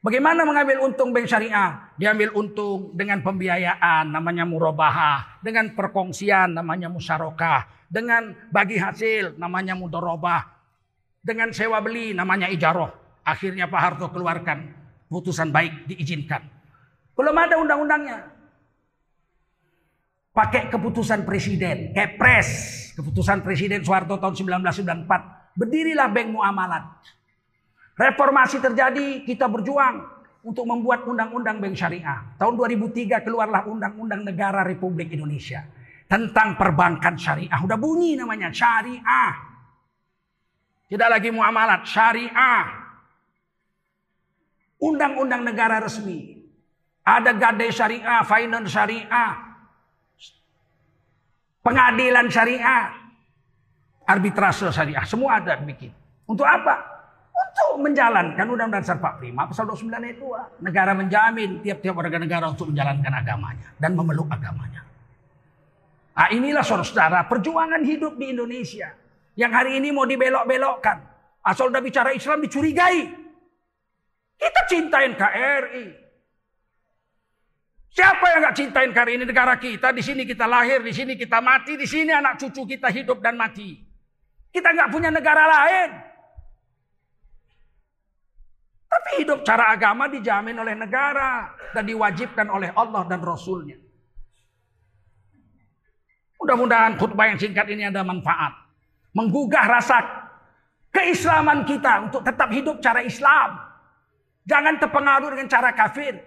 Bagaimana 0.00 0.44
mengambil 0.48 0.84
untung 0.84 1.12
bank 1.12 1.28
syariah? 1.28 1.92
Diambil 2.00 2.32
untung 2.36 2.92
dengan 2.96 3.20
pembiayaan 3.20 4.08
namanya 4.08 4.48
murabahah, 4.48 5.40
dengan 5.44 5.72
perkongsian 5.76 6.56
namanya 6.56 6.88
musyarakah, 6.88 7.88
dengan 7.88 8.32
bagi 8.48 8.80
hasil 8.80 9.36
namanya 9.36 9.76
mudorobah, 9.76 10.44
dengan 11.20 11.52
sewa 11.52 11.80
beli 11.84 12.16
namanya 12.16 12.48
ijaroh. 12.48 13.20
Akhirnya 13.24 13.68
Pak 13.68 13.80
Harto 13.80 14.12
keluarkan 14.12 14.72
putusan 15.08 15.48
baik 15.52 15.88
diizinkan. 15.88 16.44
Belum 17.16 17.36
ada 17.36 17.56
undang-undangnya. 17.56 18.28
Pakai 20.34 20.68
keputusan 20.68 21.24
presiden, 21.24 21.94
kepres 21.94 22.84
Keputusan 22.94 23.42
Presiden 23.42 23.82
Soeharto 23.82 24.22
tahun 24.22 24.34
1994. 24.38 25.58
Berdirilah 25.58 26.08
Bank 26.14 26.28
Muamalat. 26.30 26.84
Reformasi 27.94 28.58
terjadi, 28.58 29.22
kita 29.22 29.46
berjuang 29.46 30.02
untuk 30.42 30.66
membuat 30.66 31.06
undang-undang 31.06 31.62
bank 31.62 31.78
syariah. 31.78 32.36
Tahun 32.36 32.54
2003 32.58 33.22
keluarlah 33.22 33.64
Undang-Undang 33.70 34.26
Negara 34.28 34.66
Republik 34.66 35.14
Indonesia 35.14 35.62
tentang 36.10 36.58
perbankan 36.58 37.16
syariah. 37.16 37.58
Udah 37.64 37.78
bunyi 37.78 38.18
namanya 38.18 38.52
syariah. 38.52 39.32
Tidak 40.90 41.08
lagi 41.08 41.32
muamalat, 41.32 41.86
syariah. 41.88 42.66
Undang-undang 44.82 45.46
negara 45.46 45.80
resmi. 45.80 46.44
Ada 47.04 47.32
gadai 47.36 47.72
syariah, 47.72 48.20
finance 48.24 48.68
syariah, 48.72 49.32
pengadilan 51.64 52.28
syariah, 52.32 52.92
arbitrase 54.08 54.68
syariah, 54.72 55.04
semua 55.08 55.40
ada 55.40 55.56
bikin. 55.60 55.92
Untuk 56.24 56.44
apa? 56.44 56.93
Untuk 57.34 57.82
menjalankan 57.82 58.46
Undang-Undang 58.46 58.86
Dasar 58.86 59.02
45 59.02 59.50
pasal 59.50 59.64
29 59.66 60.14
itu. 60.14 60.26
Negara 60.62 60.94
menjamin 60.94 61.58
tiap-tiap 61.60 61.94
warga 61.98 62.18
negara 62.22 62.46
untuk 62.46 62.70
menjalankan 62.70 63.10
agamanya 63.10 63.68
dan 63.74 63.98
memeluk 63.98 64.30
agamanya. 64.30 64.86
Nah, 66.14 66.30
inilah 66.30 66.62
saudara-saudara 66.62 67.26
perjuangan 67.26 67.82
hidup 67.82 68.14
di 68.14 68.30
Indonesia 68.30 68.94
yang 69.34 69.50
hari 69.50 69.82
ini 69.82 69.90
mau 69.90 70.06
dibelok-belokkan. 70.06 71.02
Asal 71.42 71.74
udah 71.74 71.82
bicara 71.82 72.14
Islam 72.14 72.38
dicurigai. 72.46 73.02
Kita 74.38 74.60
cintain 74.70 75.18
KRI, 75.18 76.04
Siapa 77.94 78.26
yang 78.26 78.42
nggak 78.42 78.58
cintain 78.58 78.90
kali 78.90 79.14
ini 79.14 79.22
negara 79.22 79.54
kita? 79.54 79.94
Di 79.94 80.02
sini 80.02 80.26
kita 80.26 80.50
lahir, 80.50 80.82
di 80.82 80.90
sini 80.90 81.14
kita 81.14 81.38
mati, 81.38 81.78
di 81.78 81.86
sini 81.86 82.10
anak 82.10 82.42
cucu 82.42 82.66
kita 82.66 82.90
hidup 82.90 83.22
dan 83.22 83.38
mati. 83.38 83.78
Kita 84.50 84.74
nggak 84.74 84.90
punya 84.90 85.14
negara 85.14 85.46
lain. 85.46 86.13
Tapi 89.04 89.20
hidup 89.20 89.44
cara 89.44 89.68
agama 89.68 90.08
dijamin 90.08 90.56
oleh 90.56 90.72
negara 90.72 91.52
dan 91.76 91.84
diwajibkan 91.84 92.48
oleh 92.48 92.72
Allah 92.72 93.04
dan 93.04 93.20
Rasulnya. 93.20 93.76
Mudah-mudahan 96.40 96.96
khutbah 96.96 97.28
yang 97.28 97.36
singkat 97.36 97.68
ini 97.68 97.84
ada 97.84 98.00
manfaat. 98.00 98.64
Menggugah 99.12 99.68
rasa 99.68 100.00
keislaman 100.88 101.68
kita 101.68 102.08
untuk 102.08 102.24
tetap 102.24 102.48
hidup 102.48 102.80
cara 102.80 103.04
Islam. 103.04 103.60
Jangan 104.48 104.80
terpengaruh 104.80 105.36
dengan 105.36 105.52
cara 105.52 105.76
kafir. 105.76 106.24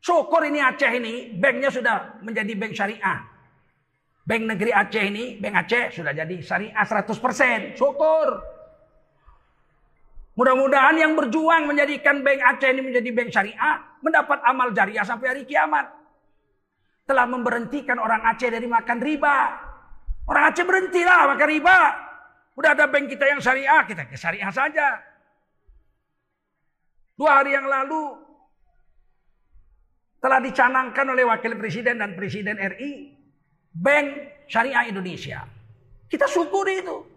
Syukur 0.00 0.48
ini 0.48 0.64
Aceh 0.64 0.88
ini, 0.96 1.36
banknya 1.36 1.68
sudah 1.68 2.24
menjadi 2.24 2.56
bank 2.56 2.72
syariah. 2.72 3.20
Bank 4.24 4.42
negeri 4.48 4.72
Aceh 4.72 5.04
ini, 5.04 5.36
bank 5.36 5.60
Aceh 5.60 5.92
sudah 6.00 6.16
jadi 6.16 6.40
syariah 6.40 6.84
100%. 6.88 7.76
Syukur. 7.76 8.51
Mudah-mudahan 10.32 10.96
yang 10.96 11.12
berjuang 11.12 11.68
menjadikan 11.68 12.24
bank 12.24 12.40
Aceh 12.40 12.68
ini 12.72 12.80
menjadi 12.80 13.08
bank 13.12 13.28
syariah, 13.28 13.76
mendapat 14.00 14.38
amal 14.48 14.72
jariah 14.72 15.04
sampai 15.04 15.26
hari 15.28 15.42
kiamat. 15.44 15.92
Telah 17.04 17.28
memberhentikan 17.28 18.00
orang 18.00 18.24
Aceh 18.24 18.48
dari 18.48 18.64
makan 18.64 18.98
riba. 19.04 19.36
Orang 20.24 20.48
Aceh 20.48 20.64
berhentilah 20.64 21.36
makan 21.36 21.48
riba. 21.52 21.78
Udah 22.56 22.72
ada 22.72 22.88
bank 22.88 23.12
kita 23.12 23.28
yang 23.28 23.44
syariah, 23.44 23.84
kita 23.84 24.08
ke 24.08 24.16
syariah 24.16 24.48
saja. 24.48 25.04
Dua 27.12 27.44
hari 27.44 27.52
yang 27.52 27.68
lalu 27.68 28.16
telah 30.22 30.40
dicanangkan 30.40 31.06
oleh 31.12 31.28
Wakil 31.28 31.60
Presiden 31.60 32.00
dan 32.00 32.16
Presiden 32.16 32.56
RI 32.56 33.12
Bank 33.68 34.06
Syariah 34.48 34.88
Indonesia. 34.88 35.44
Kita 36.08 36.24
syukuri 36.24 36.80
itu. 36.80 37.11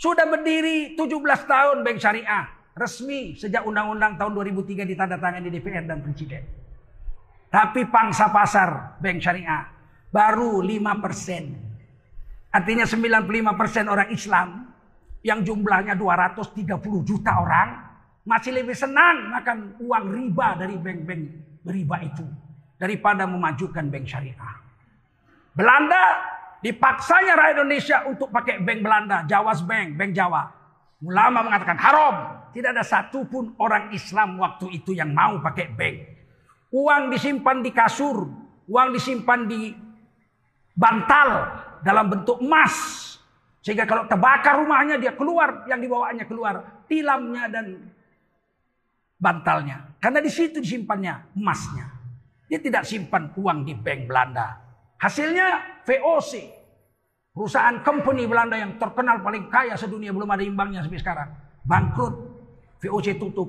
Sudah 0.00 0.24
berdiri 0.24 0.96
17 0.96 1.12
tahun 1.44 1.84
Bank 1.84 2.00
Syariah 2.00 2.48
resmi 2.72 3.36
sejak 3.36 3.68
Undang-Undang 3.68 4.16
tahun 4.16 4.32
2003 4.32 4.88
ditandatangani 4.96 5.52
DPR 5.52 5.84
dan 5.84 6.00
Presiden. 6.00 6.40
Tapi 7.52 7.84
pangsa 7.84 8.32
pasar 8.32 8.96
Bank 8.96 9.20
Syariah 9.20 9.68
baru 10.08 10.64
5 10.64 11.04
persen. 11.04 11.52
Artinya 12.48 12.88
95 12.88 13.60
persen 13.60 13.84
orang 13.92 14.08
Islam 14.08 14.72
yang 15.20 15.44
jumlahnya 15.44 15.92
230 16.00 16.64
juta 17.04 17.36
orang 17.36 17.68
masih 18.24 18.56
lebih 18.56 18.72
senang 18.72 19.28
makan 19.28 19.76
uang 19.84 20.04
riba 20.16 20.48
dari 20.56 20.80
bank-bank 20.80 21.22
riba 21.68 21.96
itu 22.08 22.24
daripada 22.80 23.28
memajukan 23.28 23.84
bank 23.92 24.08
syariah. 24.08 24.56
Belanda 25.52 26.39
dipaksanya 26.60 27.36
rakyat 27.36 27.54
Indonesia 27.60 27.96
untuk 28.08 28.28
pakai 28.28 28.60
bank 28.60 28.80
Belanda, 28.84 29.24
Jawas 29.24 29.60
Bank, 29.64 29.96
Bank 29.96 30.12
Jawa. 30.12 30.42
Ulama 31.00 31.48
mengatakan 31.48 31.80
haram. 31.80 32.16
Tidak 32.50 32.74
ada 32.74 32.82
satupun 32.82 33.54
orang 33.62 33.94
Islam 33.94 34.34
waktu 34.42 34.74
itu 34.74 34.90
yang 34.90 35.14
mau 35.14 35.38
pakai 35.38 35.70
bank. 35.70 35.96
Uang 36.74 37.14
disimpan 37.14 37.62
di 37.62 37.70
kasur, 37.70 38.26
uang 38.66 38.88
disimpan 38.90 39.46
di 39.46 39.70
bantal 40.74 41.28
dalam 41.82 42.10
bentuk 42.10 42.42
emas. 42.42 43.06
Sehingga 43.62 43.86
kalau 43.86 44.08
terbakar 44.10 44.58
rumahnya 44.58 44.98
dia 44.98 45.14
keluar, 45.14 45.68
yang 45.70 45.78
dibawanya 45.78 46.24
keluar. 46.26 46.84
Tilamnya 46.90 47.44
dan 47.46 47.66
bantalnya. 49.14 49.94
Karena 50.02 50.18
di 50.18 50.32
situ 50.32 50.58
disimpannya 50.58 51.36
emasnya. 51.38 51.86
Dia 52.50 52.58
tidak 52.58 52.82
simpan 52.82 53.30
uang 53.36 53.62
di 53.62 53.78
bank 53.78 54.10
Belanda. 54.10 54.69
Hasilnya 55.00 55.80
VOC. 55.88 56.60
Perusahaan 57.32 57.80
company 57.80 58.28
Belanda 58.28 58.60
yang 58.60 58.76
terkenal 58.76 59.24
paling 59.24 59.48
kaya 59.48 59.72
sedunia 59.80 60.12
belum 60.12 60.28
ada 60.28 60.44
imbangnya 60.44 60.84
sampai 60.84 61.00
sekarang. 61.00 61.28
Bangkrut. 61.64 62.14
VOC 62.84 63.16
tutup. 63.16 63.48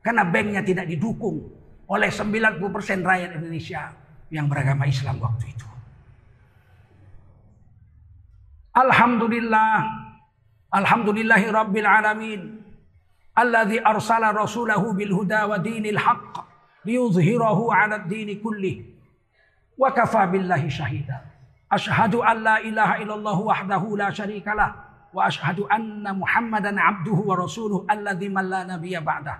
Karena 0.00 0.24
banknya 0.24 0.64
tidak 0.64 0.88
didukung 0.88 1.44
oleh 1.88 2.08
90% 2.08 3.04
rakyat 3.04 3.36
Indonesia 3.36 3.92
yang 4.32 4.48
beragama 4.48 4.88
Islam 4.88 5.20
waktu 5.20 5.52
itu. 5.52 5.68
Alhamdulillah. 8.72 9.76
Alhamdulillahi 10.72 11.46
Rabbil 11.52 11.88
Alamin. 11.88 12.40
Alladhi 13.36 13.80
arsala 13.80 14.32
rasulahu 14.32 14.96
bil 14.96 15.12
huda 15.12 15.52
wa 15.52 15.60
dinil 15.60 16.00
haqq. 16.00 16.34
Liyuzhirahu 16.88 17.68
ala 17.68 18.04
dini 18.08 18.40
kullih. 18.40 18.97
وكفى 19.78 20.26
بالله 20.26 20.68
شهيدا. 20.68 21.18
أشهد 21.72 22.14
أن 22.14 22.36
لا 22.42 22.56
إله 22.58 23.02
إلا 23.02 23.14
الله 23.14 23.38
وحده 23.40 23.96
لا 23.96 24.10
شريك 24.10 24.48
له 24.48 24.74
وأشهد 25.14 25.60
أن 25.60 26.18
محمدا 26.18 26.80
عبده 26.80 27.12
ورسوله 27.12 27.86
الذي 27.90 28.28
من 28.28 28.44
لا 28.50 28.64
نبي 28.64 29.00
بعده. 29.00 29.38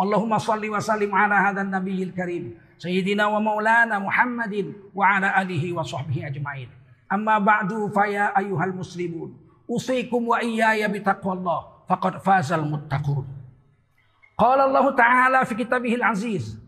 اللهم 0.00 0.38
صل 0.38 0.70
وسلم 0.70 1.14
على 1.14 1.34
هذا 1.34 1.60
النبي 1.62 2.02
الكريم 2.02 2.58
سيدنا 2.78 3.26
ومولانا 3.26 3.98
محمد 3.98 4.72
وعلى 4.94 5.42
آله 5.42 5.72
وصحبه 5.72 6.26
أجمعين. 6.26 6.68
أما 7.12 7.38
بعد 7.38 7.90
فيا 7.94 8.38
أيها 8.38 8.64
المسلمون 8.64 9.36
أوصيكم 9.70 10.28
وإياي 10.28 10.88
بتقوى 10.88 11.32
الله 11.32 11.60
فقد 11.88 12.18
فاز 12.18 12.52
المتقون. 12.52 13.26
قال 14.38 14.60
الله 14.60 14.96
تعالى 14.96 15.44
في 15.44 15.54
كتابه 15.54 15.94
العزيز 15.94 16.60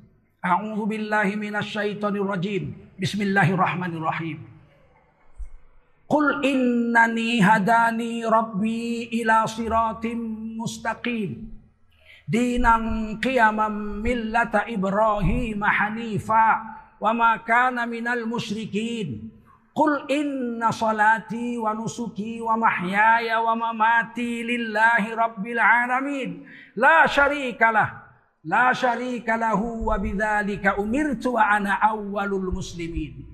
أعوذ 0.45 0.85
بالله 0.87 1.37
من 1.37 1.57
الشيطان 1.57 2.17
الرجيم 2.17 2.77
Bismillahirrahmanirrahim. 3.03 4.47
Qul 6.07 6.39
innani 6.47 7.43
hadani 7.43 8.23
rabbi 8.23 9.11
ila 9.19 9.43
siratim 9.43 10.55
mustaqim. 10.55 11.51
Dinan 12.31 13.19
qiyamam 13.19 13.99
millata 13.99 14.71
Ibrahim 14.71 15.67
hanifa. 15.67 16.63
Wa 17.03 17.11
ma 17.11 17.43
kana 17.43 17.91
minal 17.91 18.23
musyrikin. 18.23 19.35
Qul 19.75 20.07
inna 20.07 20.71
salati 20.71 21.59
wa 21.59 21.75
nusuki 21.75 22.39
wa 22.39 22.55
mahyaya 22.55 23.43
wa 23.43 23.59
mamati 23.59 24.47
lillahi 24.47 25.11
rabbil 25.11 25.59
alamin. 25.59 26.47
La 26.79 27.11
syarika 27.11 27.75
لا 28.45 28.73
شريك 28.73 29.29
له 29.29 29.63
وبذلك 29.63 30.65
أمرت 30.67 31.27
وأنا 31.27 31.73
أول 31.73 32.35
المسلمين. 32.35 33.27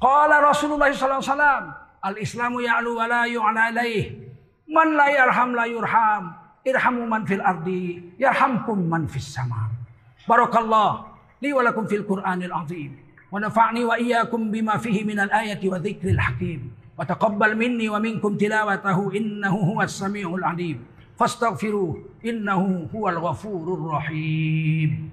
قال 0.00 0.44
رسول 0.44 0.72
الله 0.72 0.92
صلى 0.92 1.04
الله 1.08 1.24
عليه 1.24 1.32
وسلم 1.32 1.62
الإسلام 2.06 2.60
يعلو 2.60 3.00
ولا 3.00 3.26
يعلى 3.26 3.68
إليه. 3.68 4.04
من 4.68 4.96
لا 4.96 5.08
يرحم 5.08 5.50
لا 5.56 5.64
يرحم. 5.64 6.24
ارحموا 6.68 7.06
من 7.06 7.24
في 7.24 7.34
الأرض 7.34 7.68
يرحمكم 8.18 8.78
من 8.78 9.06
في 9.06 9.16
السماء. 9.16 9.68
بارك 10.28 10.56
الله 10.56 10.90
لي 11.42 11.52
ولكم 11.52 11.84
في 11.86 11.96
القرآن 11.96 12.42
العظيم 12.42 12.92
ونفعني 13.32 13.84
وإياكم 13.84 14.50
بما 14.50 14.76
فيه 14.76 15.04
من 15.04 15.20
الآية 15.20 15.62
وذكر 15.70 16.08
الحكيم. 16.08 16.60
وتقبل 16.98 17.56
مني 17.56 17.88
ومنكم 17.88 18.36
تلاوته 18.36 19.16
إنه 19.16 19.54
هو 19.56 19.82
السميع 19.82 20.28
العليم. 20.34 20.84
fastaghfiru 21.16 22.04
innahu 22.22 22.88
huwal 22.92 23.20
ghafurur 23.20 23.92
rahim. 23.92 25.10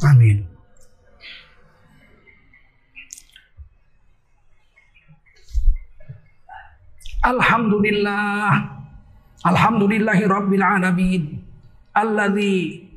Amin. 0.00 0.48
Alhamdulillah. 7.20 8.80
Alhamdulillahi 9.44 10.24
Rabbil 10.24 10.64
Alamin. 10.64 11.39
الذي 12.02 12.88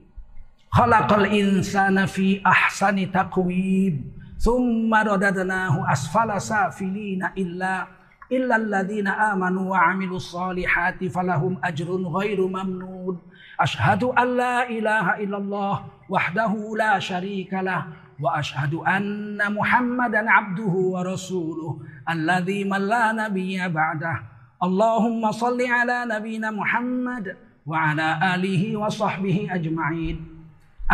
خلق 0.72 1.14
الإنسان 1.14 2.06
في 2.06 2.42
أحسن 2.46 3.12
تقويم 3.12 4.12
ثم 4.38 4.96
رددناه 4.96 5.92
أسفل 5.92 6.42
سافلين 6.42 7.26
إلا 7.38 7.88
إلا 8.32 8.56
الذين 8.56 9.08
آمنوا 9.08 9.72
وعملوا 9.72 10.16
الصالحات 10.16 11.04
فلهم 11.06 11.58
أجر 11.64 11.90
غير 11.96 12.48
ممنون. 12.48 13.22
أشهد 13.60 14.04
أن 14.04 14.38
لا 14.38 14.70
إله 14.70 15.24
إلا 15.24 15.38
الله 15.38 15.86
وحده 16.10 16.54
لا 16.78 17.00
شريك 17.00 17.54
له 17.54 17.86
وأشهد 18.22 18.74
أن 18.74 19.54
محمدا 19.54 20.32
عبده 20.32 20.74
ورسوله 20.94 21.80
الذي 22.10 22.64
من 22.64 22.82
لا 22.88 23.12
نبي 23.12 23.68
بعده. 23.68 24.16
اللهم 24.64 25.32
صل 25.32 25.62
على 25.62 26.06
نبينا 26.10 26.52
محمد 26.52 27.38
وعلى 27.66 28.36
آله 28.36 28.78
وصحبه 28.78 29.48
أجمعين. 29.52 30.28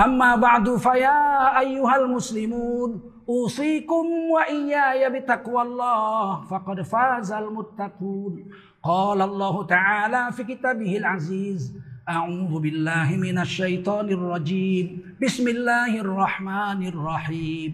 أما 0.05 0.35
بعد 0.35 0.75
فيا 0.75 1.59
أيها 1.59 1.95
المسلمون 1.95 3.01
أوصيكم 3.29 4.05
وإياي 4.33 5.19
بتقوى 5.19 5.61
الله 5.61 6.41
فقد 6.41 6.81
فاز 6.81 7.31
المتقون. 7.31 8.45
قال 8.83 9.21
الله 9.21 9.65
تعالى 9.65 10.31
في 10.31 10.43
كتابه 10.43 10.97
العزيز 10.97 11.73
أعوذ 12.09 12.59
بالله 12.59 13.17
من 13.21 13.37
الشيطان 13.37 14.09
الرجيم. 14.09 15.15
بسم 15.21 15.47
الله 15.47 16.01
الرحمن 16.01 16.87
الرحيم. 16.87 17.71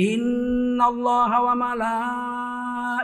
إن 0.00 0.82
الله 0.82 1.42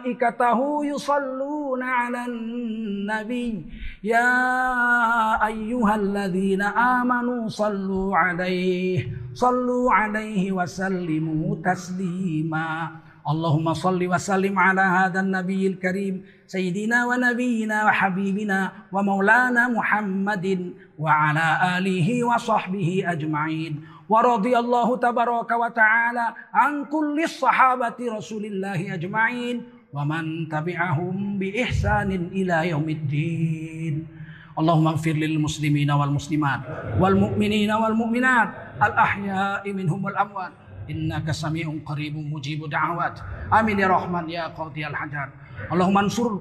وملائكته 0.02 0.58
يصلون 0.86 1.82
على 1.82 2.26
النبي 2.26 3.64
يا 4.02 5.46
أيها 5.46 5.94
الذين 5.94 6.62
آمنوا 6.62 7.48
صلوا 7.48 8.16
عليه 8.16 9.06
صلوا 9.34 9.92
عليه 9.94 10.52
وسلموا 10.52 11.56
تسليما. 11.62 12.90
اللهم 13.22 13.72
صل 13.74 14.02
وسلم 14.02 14.58
على 14.58 14.80
هذا 14.80 15.20
النبي 15.20 15.66
الكريم 15.66 16.14
سيدنا 16.46 17.06
ونبينا 17.06 17.86
وحبيبنا 17.86 18.72
ومولانا 18.92 19.68
محمد 19.68 20.74
وعلى 20.98 21.78
آله 21.78 22.08
وصحبه 22.24 23.04
أجمعين. 23.06 23.72
ورضي 24.08 24.58
الله 24.58 24.96
تبارك 24.96 25.50
وتعالى 25.50 26.26
عن 26.54 26.84
كل 26.90 27.22
الصحابة 27.22 27.98
رسول 28.18 28.44
الله 28.44 28.94
أجمعين. 28.94 29.62
Waman 29.92 30.48
tabi'ahum 30.48 31.36
bi 31.36 31.52
ihsanin 31.52 32.32
ila 32.32 32.64
yaumiddin. 32.64 34.08
Allahumma 34.56 34.96
ighfir 34.96 35.20
lil 35.20 35.36
muslimina 35.36 36.00
wal 36.00 36.16
muslimat 36.16 36.64
wal 36.96 37.12
mu'minina 37.12 37.76
wal 37.76 37.92
mu'minat 37.92 38.80
al 38.80 38.92
ahya'i 38.96 39.68
minhum 39.76 40.00
wal 40.00 40.16
amwat. 40.16 40.56
Innaka 40.88 41.36
sami'un 41.36 41.84
qaribun 41.84 42.24
mujibud 42.24 42.72
da'awat 42.72 43.20
amin 43.52 43.84
ya 43.84 43.92
rahman 43.92 44.32
ya 44.32 44.48
qadiyal 44.56 44.96
hajar. 44.96 45.28
Allahumma 45.68 46.08
ansur 46.08 46.40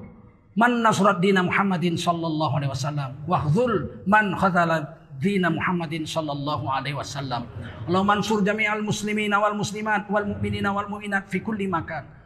man 0.56 0.80
nasrat 0.80 1.20
dina 1.20 1.44
Muhammadin 1.44 2.00
sallallahu 2.00 2.56
alaihi 2.56 2.72
wasallam 2.72 3.20
wahdhul 3.28 4.00
man 4.08 4.32
khadala 4.32 4.96
dina 5.20 5.52
Muhammadin 5.52 6.08
sallallahu 6.08 6.72
alaihi 6.72 6.96
wasallam. 6.96 7.44
Allahumma 7.84 8.16
ansur 8.16 8.40
jami'al 8.40 8.80
muslimina 8.80 9.36
wal 9.44 9.60
muslimat 9.60 10.08
wal 10.08 10.24
mu'minina 10.24 10.72
wal 10.72 10.88
mu'minat 10.88 11.28
fi 11.28 11.44
kulli 11.44 11.68
makan. 11.68 12.21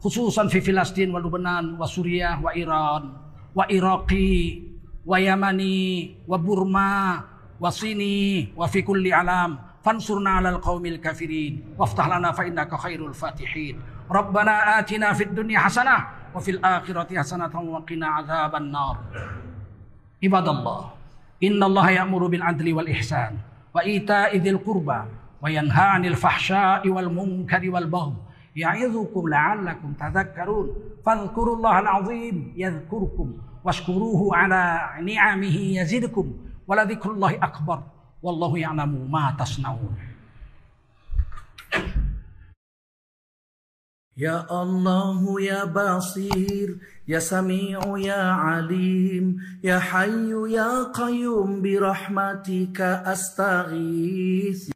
خصوصا 0.00 0.46
في 0.48 0.60
فلسطين 0.60 1.14
ولبنان 1.14 1.76
وسوريا 1.80 2.40
وإيران 2.42 3.12
وإراقي 3.54 4.62
ويمني 5.06 6.16
وبرما 6.28 7.20
وصيني 7.60 8.48
وفي 8.56 8.82
كل 8.82 9.12
علام 9.12 9.58
فانصرنا 9.84 10.30
على 10.30 10.48
القوم 10.48 10.86
الكافرين 10.86 11.76
وافتح 11.78 12.08
لنا 12.08 12.32
فإنك 12.32 12.74
خير 12.74 13.06
الفاتحين. 13.06 13.80
ربنا 14.10 14.78
آتنا 14.78 15.12
في 15.12 15.24
الدنيا 15.24 15.58
حسنة 15.58 15.96
وفي 16.34 16.50
الآخرة 16.50 17.18
حسنة 17.18 17.60
وقنا 17.60 18.06
عذاب 18.06 18.54
النار. 18.54 18.96
عباد 20.24 20.48
الله 20.48 20.90
إن 21.44 21.62
الله 21.62 21.90
يأمر 21.90 22.26
بالعدل 22.26 22.72
والإحسان 22.72 23.36
وإيتاء 23.74 24.36
ذي 24.36 24.50
القربى 24.50 25.00
وينهى 25.42 25.84
عن 25.84 26.04
الفحشاء 26.04 26.88
والمنكر 26.88 27.70
والبغي 27.70 28.14
يعظكم 28.56 29.28
لعلكم 29.28 29.92
تذكرون. 29.92 30.76
فاذكروا 31.06 31.56
الله 31.56 31.78
العظيم 31.78 32.52
يذكركم 32.56 33.32
واشكروه 33.64 34.36
على 34.36 34.90
نعمه 35.14 35.56
يزدكم 35.56 36.32
ولذكر 36.66 37.10
الله 37.10 37.34
أكبر. 37.44 37.82
والله 38.22 38.58
يعلم 38.58 39.12
ما 39.12 39.36
تصنعون. 39.38 39.96
يا 44.16 44.62
الله 44.62 45.40
يا 45.40 45.64
بصير 45.64 46.78
يا 47.08 47.18
سميع 47.18 47.80
يا 47.98 48.22
عليم 48.22 49.36
يا 49.64 49.78
حي 49.78 50.52
يا 50.52 50.92
قيوم 50.92 51.62
برحمتك 51.62 52.80
أستغيث. 52.80 54.70